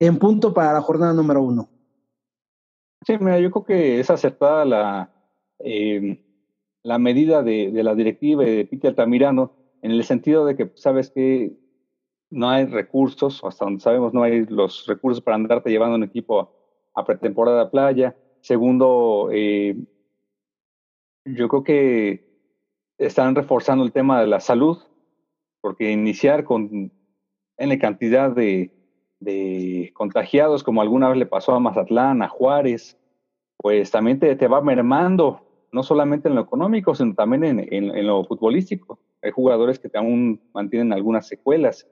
[0.00, 1.68] en punto para la jornada número uno.
[3.06, 5.12] Sí, mira, yo creo que es acertada la,
[5.60, 6.24] eh,
[6.82, 9.52] la medida de, la directiva de Piti Altamirano
[9.82, 11.56] en el sentido de que, pues, sabes que
[12.30, 16.52] no hay recursos, hasta donde sabemos no hay los recursos para andarte llevando un equipo
[16.94, 18.16] a, pretemporada playa.
[18.40, 19.76] Segundo, eh,
[21.24, 22.28] yo creo que
[22.98, 24.78] están reforzando el tema de la salud,
[25.60, 26.92] porque iniciar con
[27.56, 28.72] N cantidad de,
[29.20, 32.96] de contagiados, como alguna vez le pasó a Mazatlán, a Juárez,
[33.56, 35.40] pues también te, te va mermando,
[35.72, 39.00] no solamente en lo económico, sino también en, en, lo futbolístico.
[39.22, 41.86] Hay jugadores que aún mantienen algunas secuelas.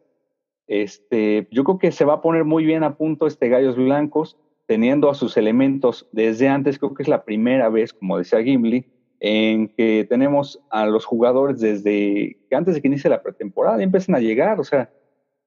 [0.66, 4.36] Este, yo creo que se va a poner muy bien a punto este Gallos Blancos,
[4.66, 8.84] teniendo a sus elementos desde antes, creo que es la primera vez, como decía Gimli,
[9.20, 13.84] en que tenemos a los jugadores desde que antes de que inicie la pretemporada, y
[13.84, 14.90] empiezan a llegar, o sea,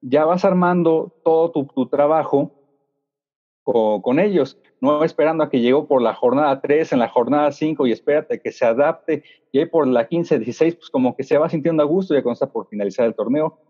[0.00, 2.52] ya vas armando todo tu, trabajo
[3.62, 7.86] con, ellos, no esperando a que llegó por la jornada 3, en la jornada 5
[7.86, 11.38] y espérate que se adapte, y ahí por la 15, 16, pues como que se
[11.38, 13.60] va sintiendo a gusto ya cuando por finalizar el torneo.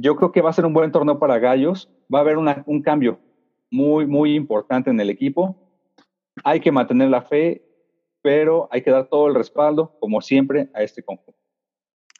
[0.00, 2.82] Yo creo que va a ser un buen torneo para Gallos, va a haber un
[2.82, 3.18] cambio
[3.70, 5.56] muy, muy importante en el equipo.
[6.44, 7.62] Hay que mantener la fe,
[8.22, 11.40] pero hay que dar todo el respaldo, como siempre, a este conjunto.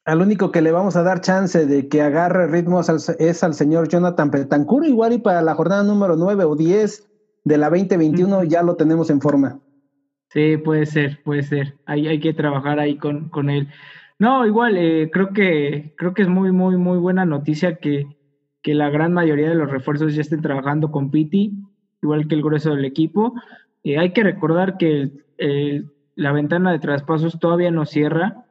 [0.04, 3.88] Al único que le vamos a dar chance de que agarre ritmos es al señor
[3.88, 7.08] Jonathan Petancur, igual y para la jornada número 9 o 10
[7.44, 9.60] de la 2021 ya lo tenemos en forma.
[10.30, 11.74] Sí, puede ser, puede ser.
[11.86, 13.68] Hay, hay que trabajar ahí con, con él.
[14.18, 18.06] No, igual, eh, creo que creo que es muy, muy, muy buena noticia que,
[18.62, 21.52] que la gran mayoría de los refuerzos ya estén trabajando con Piti,
[22.02, 23.34] igual que el grueso del equipo.
[23.84, 25.10] Eh, hay que recordar que
[26.16, 28.46] la ventana de traspasos todavía no cierra.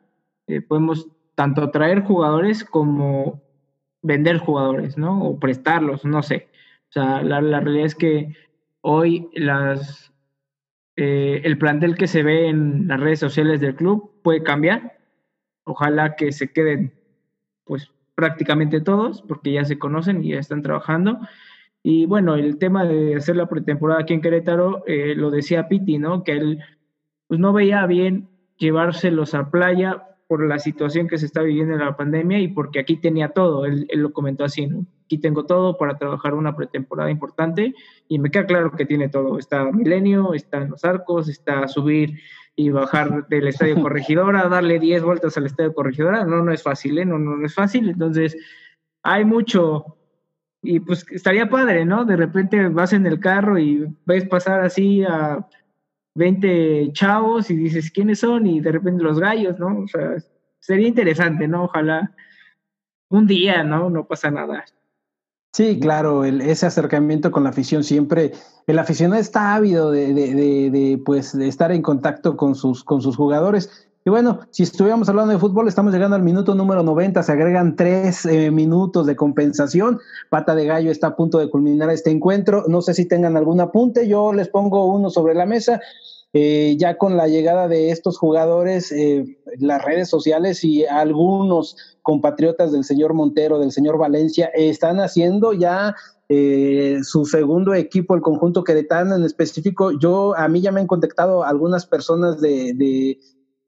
[0.47, 3.41] Eh, podemos tanto traer jugadores como
[4.01, 5.23] vender jugadores, ¿no?
[5.23, 6.47] O prestarlos, no sé.
[6.89, 8.35] O sea, la, realidad es que
[8.81, 10.13] hoy las,
[10.95, 14.99] eh, el plantel que se ve en las redes sociales del club puede cambiar.
[15.65, 16.93] Ojalá que se queden,
[17.65, 21.19] pues, prácticamente todos, porque ya se conocen y ya están trabajando.
[21.83, 25.99] Y bueno, el tema de hacer la pretemporada aquí en Querétaro, eh, lo decía Piti,
[25.99, 26.23] ¿no?
[26.23, 26.59] Que él
[27.27, 31.79] pues, no veía bien llevárselos a playa por la situación que se está viviendo en
[31.79, 34.85] la pandemia y porque aquí tenía todo, él, lo comentó así, ¿no?
[35.05, 37.75] Aquí tengo todo para trabajar una pretemporada importante
[38.07, 39.37] y me queda claro que tiene todo.
[39.37, 42.19] Está Milenio, está en los arcos, está subir
[42.55, 46.97] y bajar del Estadio Corregidora, darle 10 vueltas al Estadio Corregidora, no, no es fácil,
[46.97, 47.05] ¿eh?
[47.05, 48.35] No, no, no es fácil, entonces
[49.03, 49.97] hay mucho
[50.63, 52.05] y pues estaría padre, ¿no?
[52.05, 55.45] De repente vas en el carro y ves pasar así a
[56.15, 58.47] 20 chavos y dices, ¿quiénes son?
[58.47, 59.83] Y de repente los gallos, ¿no?
[59.83, 60.15] O sea,
[60.59, 61.65] sería interesante, ¿no?
[61.65, 62.15] Ojalá
[63.09, 63.89] un día, ¿no?
[63.89, 64.65] No pasa nada.
[65.53, 68.33] Sí, claro, el, ese acercamiento con la afición siempre,
[68.67, 73.01] el aficionado está ávido de, de, de, de, pues, estar en contacto con sus, con
[73.01, 73.87] sus jugadores.
[74.07, 77.75] Y bueno, si estuviéramos hablando de fútbol, estamos llegando al minuto número 90, se agregan
[77.75, 79.99] tres eh, minutos de compensación.
[80.29, 82.65] Pata de Gallo está a punto de culminar este encuentro.
[82.67, 85.81] No sé si tengan algún apunte, yo les pongo uno sobre la mesa.
[86.33, 92.71] Eh, ya con la llegada de estos jugadores, eh, las redes sociales y algunos compatriotas
[92.71, 95.95] del señor Montero, del señor Valencia, están haciendo ya
[97.03, 99.91] su segundo equipo, el conjunto queretano en específico.
[99.99, 103.19] Yo, a mí ya me han contactado algunas personas de,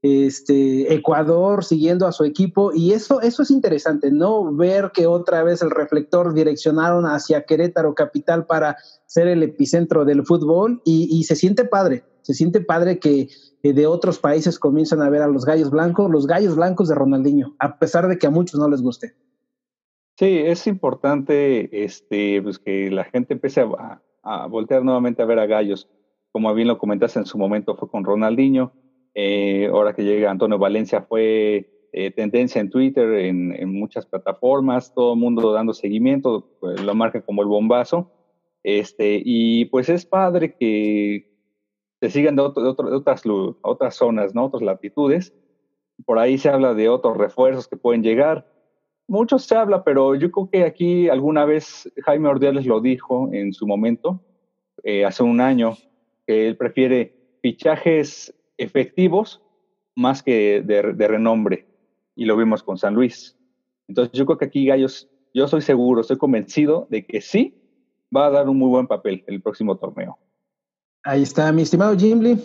[0.08, 4.54] este, Ecuador siguiendo a su equipo y eso, eso es interesante, ¿no?
[4.56, 10.26] Ver que otra vez el reflector direccionaron hacia Querétaro Capital para ser el epicentro del
[10.26, 13.30] fútbol y, se siente padre, se siente padre que
[13.64, 17.56] de otros países comienzan a ver a los gallos blancos, los gallos blancos de Ronaldinho,
[17.60, 19.16] a pesar de que a muchos no les guste.
[20.18, 25.40] Sí, es importante este, pues que la gente empiece a, a voltear nuevamente a ver
[25.40, 25.90] a gallos.
[26.32, 28.74] Como bien lo comentaste en su momento, fue con Ronaldinho
[29.20, 35.14] eh, ahora que llega Antonio Valencia fue eh, tendencia en Twitter, en, muchas plataformas, todo
[35.14, 38.12] el mundo dando seguimiento, pues, lo marcan como el bombazo.
[38.62, 41.36] Este, y pues es padre que
[42.00, 43.26] se sigan de, otras,
[43.64, 44.46] otras zonas, ¿no?
[44.46, 45.34] otras latitudes.
[46.06, 48.48] Por ahí se habla de otros refuerzos que pueden llegar.
[49.08, 53.52] Mucho se habla, pero yo creo que aquí alguna vez Jaime Ordiales lo dijo en
[53.52, 54.22] su momento,
[54.84, 55.76] eh, hace un año,
[56.28, 59.42] que él prefiere fichajes efectivos
[59.96, 61.68] más que de, renombre.
[62.16, 63.38] Y lo vimos con San Luis.
[63.88, 67.56] Entonces yo creo que aquí Gallos, yo soy seguro, estoy convencido de que sí
[68.16, 70.18] va a dar un muy buen papel el próximo torneo.
[71.04, 72.40] Ahí está, mi estimado Jim Lee.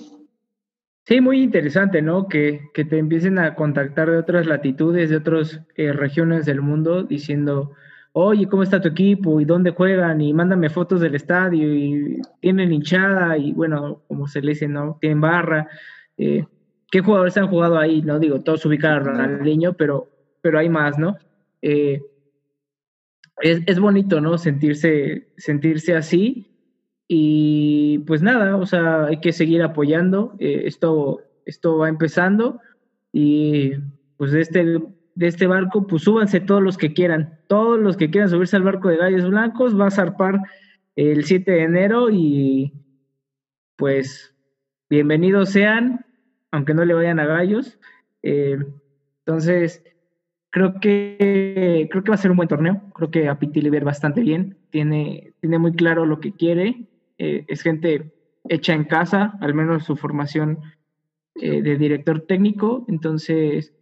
[1.05, 2.29] Sí, muy interesante, ¿no?
[2.29, 7.03] Que, que, te empiecen a contactar de otras latitudes, de otras eh, regiones del mundo,
[7.03, 7.73] diciendo,
[8.13, 9.41] oye, ¿cómo está tu equipo?
[9.41, 10.21] ¿Y dónde juegan?
[10.21, 14.99] Y mándame fotos del estadio y tienen hinchada y bueno, como se le dice, ¿no?
[15.01, 15.69] Tienen barra.
[16.23, 16.47] Eh,
[16.91, 18.19] qué jugadores han jugado ahí, ¿no?
[18.21, 20.09] Digo, todos ubican a Ronaldinho, pero,
[20.41, 21.17] pero hay más, ¿no?
[21.63, 22.01] Eh,
[23.41, 24.39] es, bonito, ¿no?
[24.39, 26.47] Sentirse, sentirse así.
[27.09, 30.37] Y pues nada, o sea, hay que seguir apoyando.
[30.39, 32.61] Eh, esto, esto va empezando.
[33.13, 33.73] Y
[34.17, 34.65] pues de este,
[35.15, 37.41] de este barco, pues súbanse todos los que quieran.
[37.49, 40.41] Todos los que quieran subirse al barco de Gallos Blancos, va a zarpar
[40.95, 42.73] el 7 de enero y
[43.77, 44.33] pues
[44.89, 46.05] bienvenidos sean,
[46.53, 47.81] aunque no le vayan a gallos.
[48.23, 48.59] Eh,
[49.27, 49.83] entonces,
[50.51, 52.83] creo que creo que va a ser un buen torneo.
[52.95, 54.59] Creo que a Piti le ver bastante bien.
[54.71, 56.87] Tiene, tiene muy claro lo que quiere.
[57.19, 58.13] Eh, es gente
[58.49, 60.59] hecha en casa, al menos su formación
[61.37, 62.85] eh, de director técnico.
[62.89, 63.75] Entonces,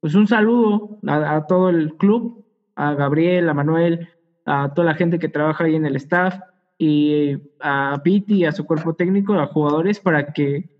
[0.00, 4.08] pues un saludo a, todo el club, a Gabriel, a Manuel,
[4.44, 6.38] a toda la gente que trabaja ahí en el staff
[6.78, 10.75] y a Piti, a su cuerpo técnico, a jugadores para que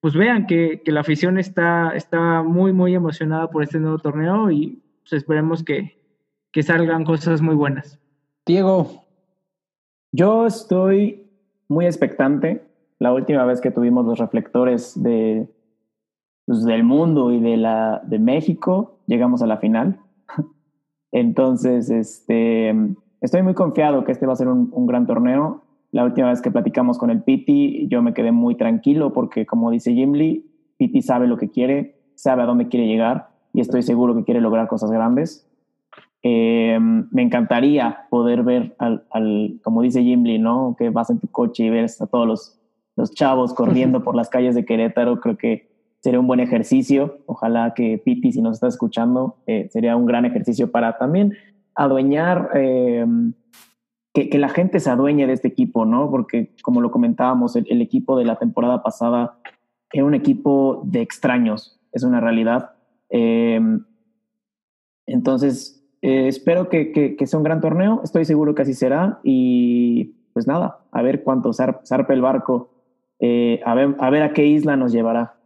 [0.00, 4.82] pues vean que, la afición está, está muy, muy emocionada por este nuevo torneo y
[5.02, 5.98] pues esperemos que,
[6.62, 8.00] salgan cosas muy buenas.
[8.46, 9.04] Diego.
[10.12, 11.30] Yo estoy
[11.68, 12.64] muy expectante.
[12.98, 15.48] La última vez que tuvimos los reflectores de,
[16.46, 20.00] pues, del mundo y de, la, de México, llegamos a la final.
[21.12, 22.74] Entonces, este,
[23.20, 25.62] estoy muy confiado que este va a ser un, un gran torneo.
[25.92, 29.70] La última vez que platicamos con el Piti, yo me quedé muy tranquilo porque, como
[29.70, 33.82] dice Jim Lee, Piti sabe lo que quiere, sabe a dónde quiere llegar y estoy
[33.82, 35.46] seguro que quiere lograr cosas grandes.
[36.22, 40.76] Eh, me encantaría poder ver al, al, como dice Jim Lee, ¿no?
[40.78, 42.60] Que vas en tu coche y ves a todos los,
[42.96, 45.20] los chavos corriendo por las calles de Querétaro.
[45.20, 45.70] Creo que
[46.00, 47.18] sería un buen ejercicio.
[47.26, 51.34] Ojalá que Piti, si nos está escuchando, eh, sería un gran ejercicio para también
[51.74, 53.06] adueñar eh,
[54.12, 56.10] que, la gente se adueñe de este equipo, ¿no?
[56.10, 59.38] Porque como lo comentábamos, el, equipo de la temporada pasada
[59.92, 62.72] era un equipo de extraños, es una realidad.
[63.08, 63.84] Em,
[65.06, 70.46] entonces, eh, espero que, sea un gran torneo, estoy seguro que así será y pues
[70.46, 72.70] nada, a ver cuánto zarpe el barco,
[73.18, 75.39] eh, a, ver, a ver a qué isla nos llevará.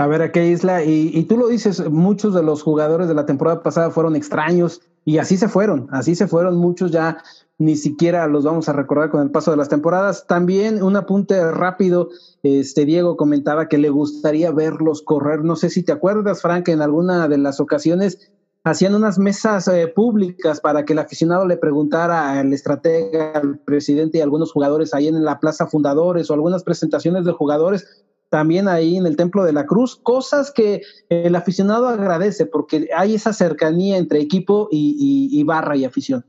[0.00, 3.12] A ver a qué isla, y, y, tú lo dices, muchos de los jugadores de
[3.12, 7.18] la temporada pasada fueron extraños y así se fueron, así se fueron muchos ya
[7.58, 10.26] ni siquiera los vamos a recordar con el paso de las temporadas.
[10.26, 12.08] También un apunte rápido,
[12.42, 16.80] este Diego comentaba que le gustaría verlos correr, no sé si te acuerdas, Frank, en
[16.80, 18.32] alguna de las ocasiones
[18.64, 24.16] hacían unas mesas eh, públicas para que el aficionado le preguntara al estratega, al presidente
[24.16, 27.84] y a algunos jugadores ahí en la Plaza Fundadores o algunas presentaciones de jugadores
[28.30, 33.14] también ahí en el Templo de la Cruz, cosas que el aficionado agradece porque hay
[33.14, 36.24] esa cercanía entre equipo y barra y afición.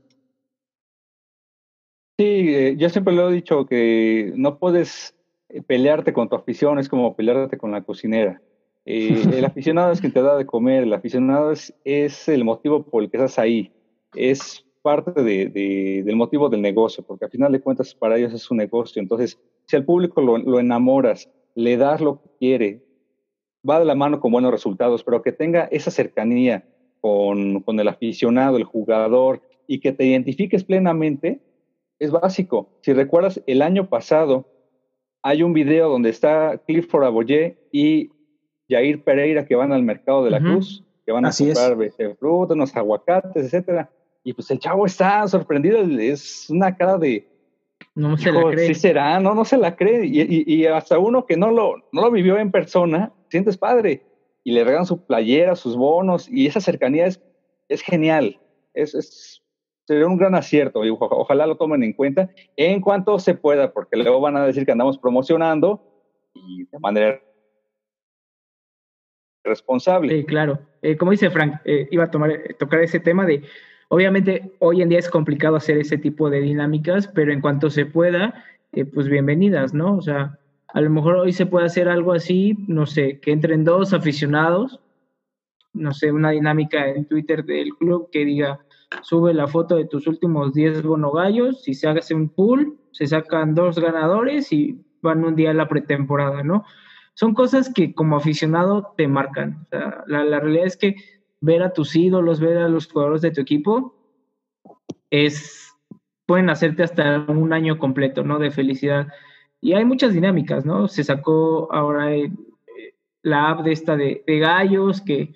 [2.18, 5.14] Sí, eh, yo siempre lo he dicho que no puedes
[5.48, 8.40] eh, pelearte con tu afición, es como pelearte con la cocinera.
[8.84, 12.84] Eh, el aficionado es quien te da de comer, el aficionado es, es el motivo
[12.84, 13.72] por el que estás ahí,
[14.14, 18.48] es parte de, del motivo del negocio, porque al final de cuentas para ellos es
[18.50, 19.00] un negocio.
[19.00, 19.36] Entonces,
[19.66, 22.84] si al público lo, lo enamoras, le das lo que quiere,
[23.68, 26.64] va de la mano con buenos resultados, pero que tenga esa cercanía
[27.00, 31.40] con, con el aficionado, el jugador, y que te identifiques plenamente,
[31.98, 32.68] es básico.
[32.82, 34.46] Si recuerdas, el año pasado
[35.22, 38.10] hay un video donde está Clifford Aboyé y
[38.68, 41.76] Jair Pereira que van al mercado de la Cruz, que van a comprar
[42.18, 43.90] frutas, unos aguacates, etcétera.
[44.24, 47.28] Y pues el chavo está sorprendido, es una cara de...
[47.94, 48.66] No se la cree.
[48.68, 50.06] Sí será, no, no se la cree.
[50.06, 54.02] Y, hasta uno que no lo, no lo vivió en persona, sientes padre.
[54.44, 57.22] Y le regalan su playera, sus bonos, y esa cercanía es,
[57.68, 58.40] es genial.
[58.74, 59.42] Es, es
[59.86, 63.96] sería un gran acierto y ojalá lo tomen en cuenta en cuanto se pueda, porque
[63.96, 65.82] luego van a decir que andamos promocionando
[66.34, 67.20] y de manera
[69.44, 70.16] responsable.
[70.16, 70.60] Sí, claro.
[70.82, 73.42] Eh, como dice Frank, eh, iba a tomar, eh, tocar ese tema de,
[73.92, 77.84] obviamente hoy en día es complicado hacer ese tipo de dinámicas, pero en cuanto se
[77.84, 78.42] pueda,
[78.94, 79.96] pues bienvenidas, ¿no?
[79.96, 80.38] O sea,
[80.68, 84.80] a lo mejor hoy se puede hacer algo así, no sé, que entren dos aficionados,
[85.74, 88.60] no sé, una dinámica en Twitter del club que diga,
[89.02, 93.54] sube la foto de tus últimos 10 bonogallos, si se hace un pool, se sacan
[93.54, 96.64] dos ganadores y van un día a la pretemporada, ¿no?
[97.12, 99.66] Son cosas que como aficionado te marcan.
[100.06, 100.96] la, realidad es que
[101.42, 103.94] ver a tus ídolos, ver a los jugadores de tu equipo,
[105.10, 105.74] es,
[106.24, 108.38] pueden hacerte hasta un año completo, ¿no?
[108.38, 109.08] De felicidad.
[109.60, 110.88] Y hay muchas dinámicas, ¿no?
[110.88, 112.32] Se sacó ahora eh,
[113.22, 115.34] la app de esta de gallos, que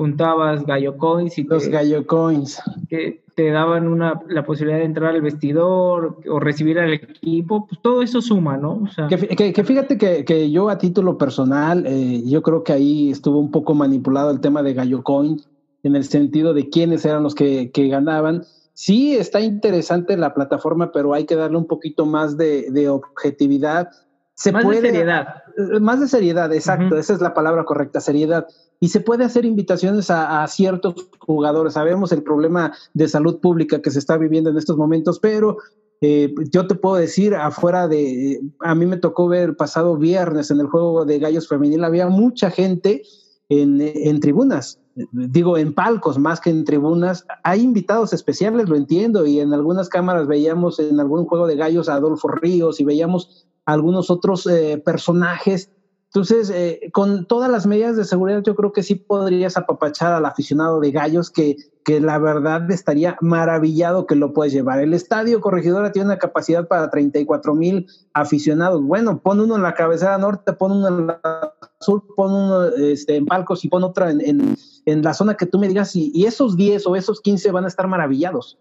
[0.00, 5.14] juntabas gallo coins y los gallo coins que te daban una, la posibilidad de entrar
[5.14, 8.82] al vestidor o recibir al equipo, pues todo eso suma, ¿no?
[8.82, 12.74] O sea, que, que, fíjate que, que, yo a título personal, eh, yo creo que
[12.74, 15.40] ahí estuvo un poco manipulado el tema de Gallo Coin,
[15.84, 18.44] en el sentido de quiénes eran los que, que ganaban.
[18.74, 23.88] Sí, está interesante la plataforma, pero hay que darle un poquito más de, de objetividad.
[24.34, 25.44] Se más de seriedad.
[25.56, 28.46] Eh, más de seriedad, exacto, esa es la palabra correcta, seriedad
[28.80, 31.74] y se puede hacer invitaciones a, ciertos jugadores.
[31.74, 35.58] Sabemos el problema de salud pública que se está viviendo en estos momentos, pero
[36.00, 40.60] eh, yo te puedo decir, afuera de, a mí me tocó ver pasado viernes en
[40.60, 43.02] el juego de Gallos Femenil, había mucha gente
[43.50, 44.80] en, en tribunas,
[45.12, 47.26] digo, en palcos más que en tribunas.
[47.44, 51.90] Hay invitados especiales, lo entiendo, y en algunas cámaras veíamos en algún juego de Gallos
[51.90, 55.70] a Adolfo Ríos y veíamos algunos otros eh, personajes
[56.12, 60.26] entonces, eh, con todas las medidas de seguridad, yo creo que sí podrías apapachar al
[60.26, 61.54] aficionado de Gallos, que,
[61.84, 64.80] que la verdad estaría maravillado que lo puedes llevar.
[64.80, 68.82] El estadio Corregidora tiene una capacidad para 34 mil aficionados.
[68.82, 73.14] Bueno, pon uno en la cabecera norte, pon uno en la sur, pon uno este,
[73.14, 74.56] en Palcos y pon otra en,
[74.86, 77.66] en, la zona que tú me digas, y, y esos 10 o esos 15 van
[77.66, 78.58] a estar maravillados.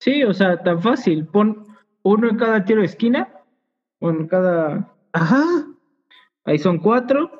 [0.00, 1.26] Sí, o sea, tan fácil.
[1.26, 1.66] Pon
[2.02, 3.28] uno en cada tiro de esquina,
[3.98, 4.90] o en cada.
[5.12, 5.66] Ajá
[6.48, 7.30] Ahí son cuatro,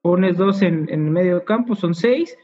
[0.00, 2.34] pones dos en, en medio campo, son seis,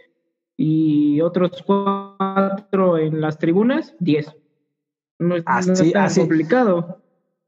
[0.54, 4.30] y otros cuatro en las tribunas, diez.
[5.18, 6.98] No es, así, tan complicado.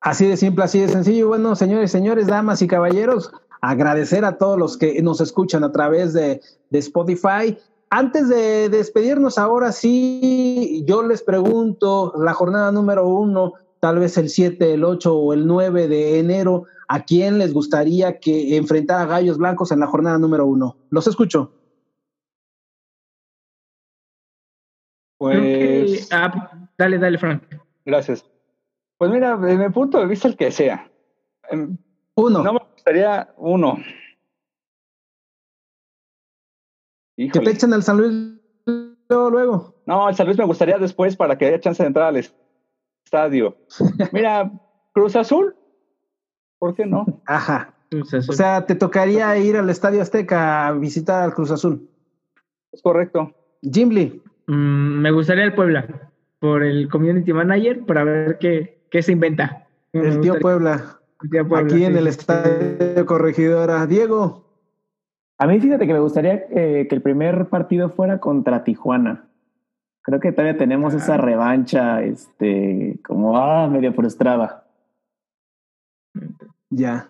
[0.01, 1.29] Así de simple, así de sencillo.
[1.29, 6.15] Bueno, señores, señores, damas y caballeros, agradecer a todos los que nos escuchan a través
[6.15, 7.59] de, de Spotify.
[7.91, 13.53] Antes de despedirnos ahora sí, yo les pregunto, la jornada número uno,
[13.83, 18.21] tal vez el 7, el 8 o el 9 de enero, ¿a quién les gustaría
[18.21, 20.77] que enfrentara a Gallos Blancos en la jornada número uno?
[20.91, 21.53] Los escucho.
[25.19, 26.09] Pues.
[26.13, 27.43] Ah, dale, dale, Frank.
[27.85, 28.25] Gracias.
[28.99, 30.89] Pues mira, desde mi punto de vista, el que sea.
[31.51, 31.77] Em,
[32.15, 32.45] uno.
[32.45, 33.79] No me gustaría uno.
[37.17, 38.41] Que te echen al San Luis
[39.09, 39.75] luego.
[39.87, 42.17] No, el San Luis me gustaría después para que haya chance de entrar al
[43.13, 43.57] estadio.
[44.13, 44.51] Mira,
[44.93, 45.55] Cruz Azul,
[46.59, 47.05] ¿por qué no?
[47.27, 47.75] Ajá.
[47.95, 51.87] O sea, te tocaría ir al Estadio Azteca a visitar al Cruz Azul.
[52.73, 53.35] Es correcto.
[53.61, 54.23] Jimly.
[54.47, 59.67] Mm, me gustaría el Puebla, por el community manager, para ver qué, qué se inventa.
[59.93, 60.99] El tío Puebla.
[61.55, 63.87] Aquí en el Estadio Corregidora.
[63.87, 64.47] Diego.
[65.37, 69.29] A mí fíjate que me gustaría eh, que el primer partido fuera contra Tijuana.
[70.03, 74.67] Creo que todavía tenemos esa revancha, este, como ah, medio frustrada.
[76.71, 77.09] Ya.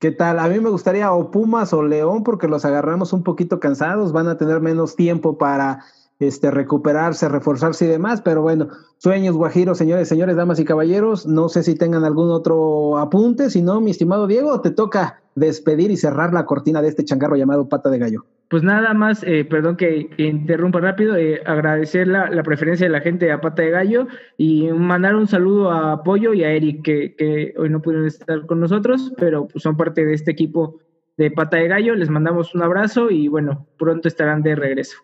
[0.00, 0.38] ¿Qué tal?
[0.38, 4.28] A mí me gustaría o Pumas o León porque los agarramos un poquito cansados, van
[4.28, 5.84] a tener menos tiempo para
[6.18, 11.48] este, recuperarse, reforzarse y demás, pero bueno, sueños guajiros, señores, señores, damas y caballeros, no
[11.48, 15.96] sé si tengan algún otro apunte, si no, mi estimado Diego, te toca despedir y
[15.96, 18.24] cerrar la cortina de este changarro llamado Pata de Gallo.
[18.48, 23.30] Pues nada más, eh, perdón que, interrumpa rápido, eh, agradecer la, preferencia de la gente
[23.32, 24.06] a Pata de Gallo
[24.38, 28.60] y mandar un saludo a Pollo y a Eric, que, hoy no pudieron estar con
[28.60, 30.78] nosotros, pero pues son parte de este equipo
[31.16, 31.96] de Pata de Gallo.
[31.96, 34.98] Les mandamos un abrazo y bueno, pronto estarán de regreso.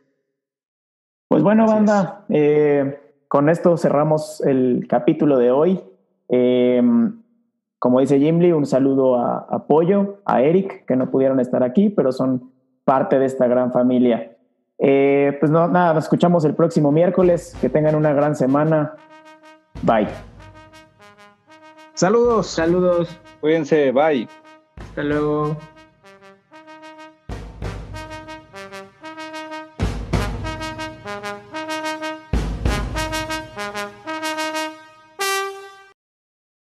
[1.33, 5.83] Pues bueno, banda, eh, con esto cerramos el capítulo de hoy.
[7.79, 11.89] como dice Jimly, un saludo a, a Pollo, a Eric, que no pudieron estar aquí,
[11.89, 12.53] pero son
[12.85, 14.37] parte de esta gran familia.
[14.77, 17.57] Eh, pues no, nada, nos escuchamos el próximo miércoles.
[17.63, 18.93] Que tengan una gran semana.
[19.81, 20.09] Bye.
[21.95, 22.49] Saludos.
[22.49, 23.09] Saludos.
[23.41, 24.29] Cuídense, bye.
[24.77, 25.57] Hasta luego.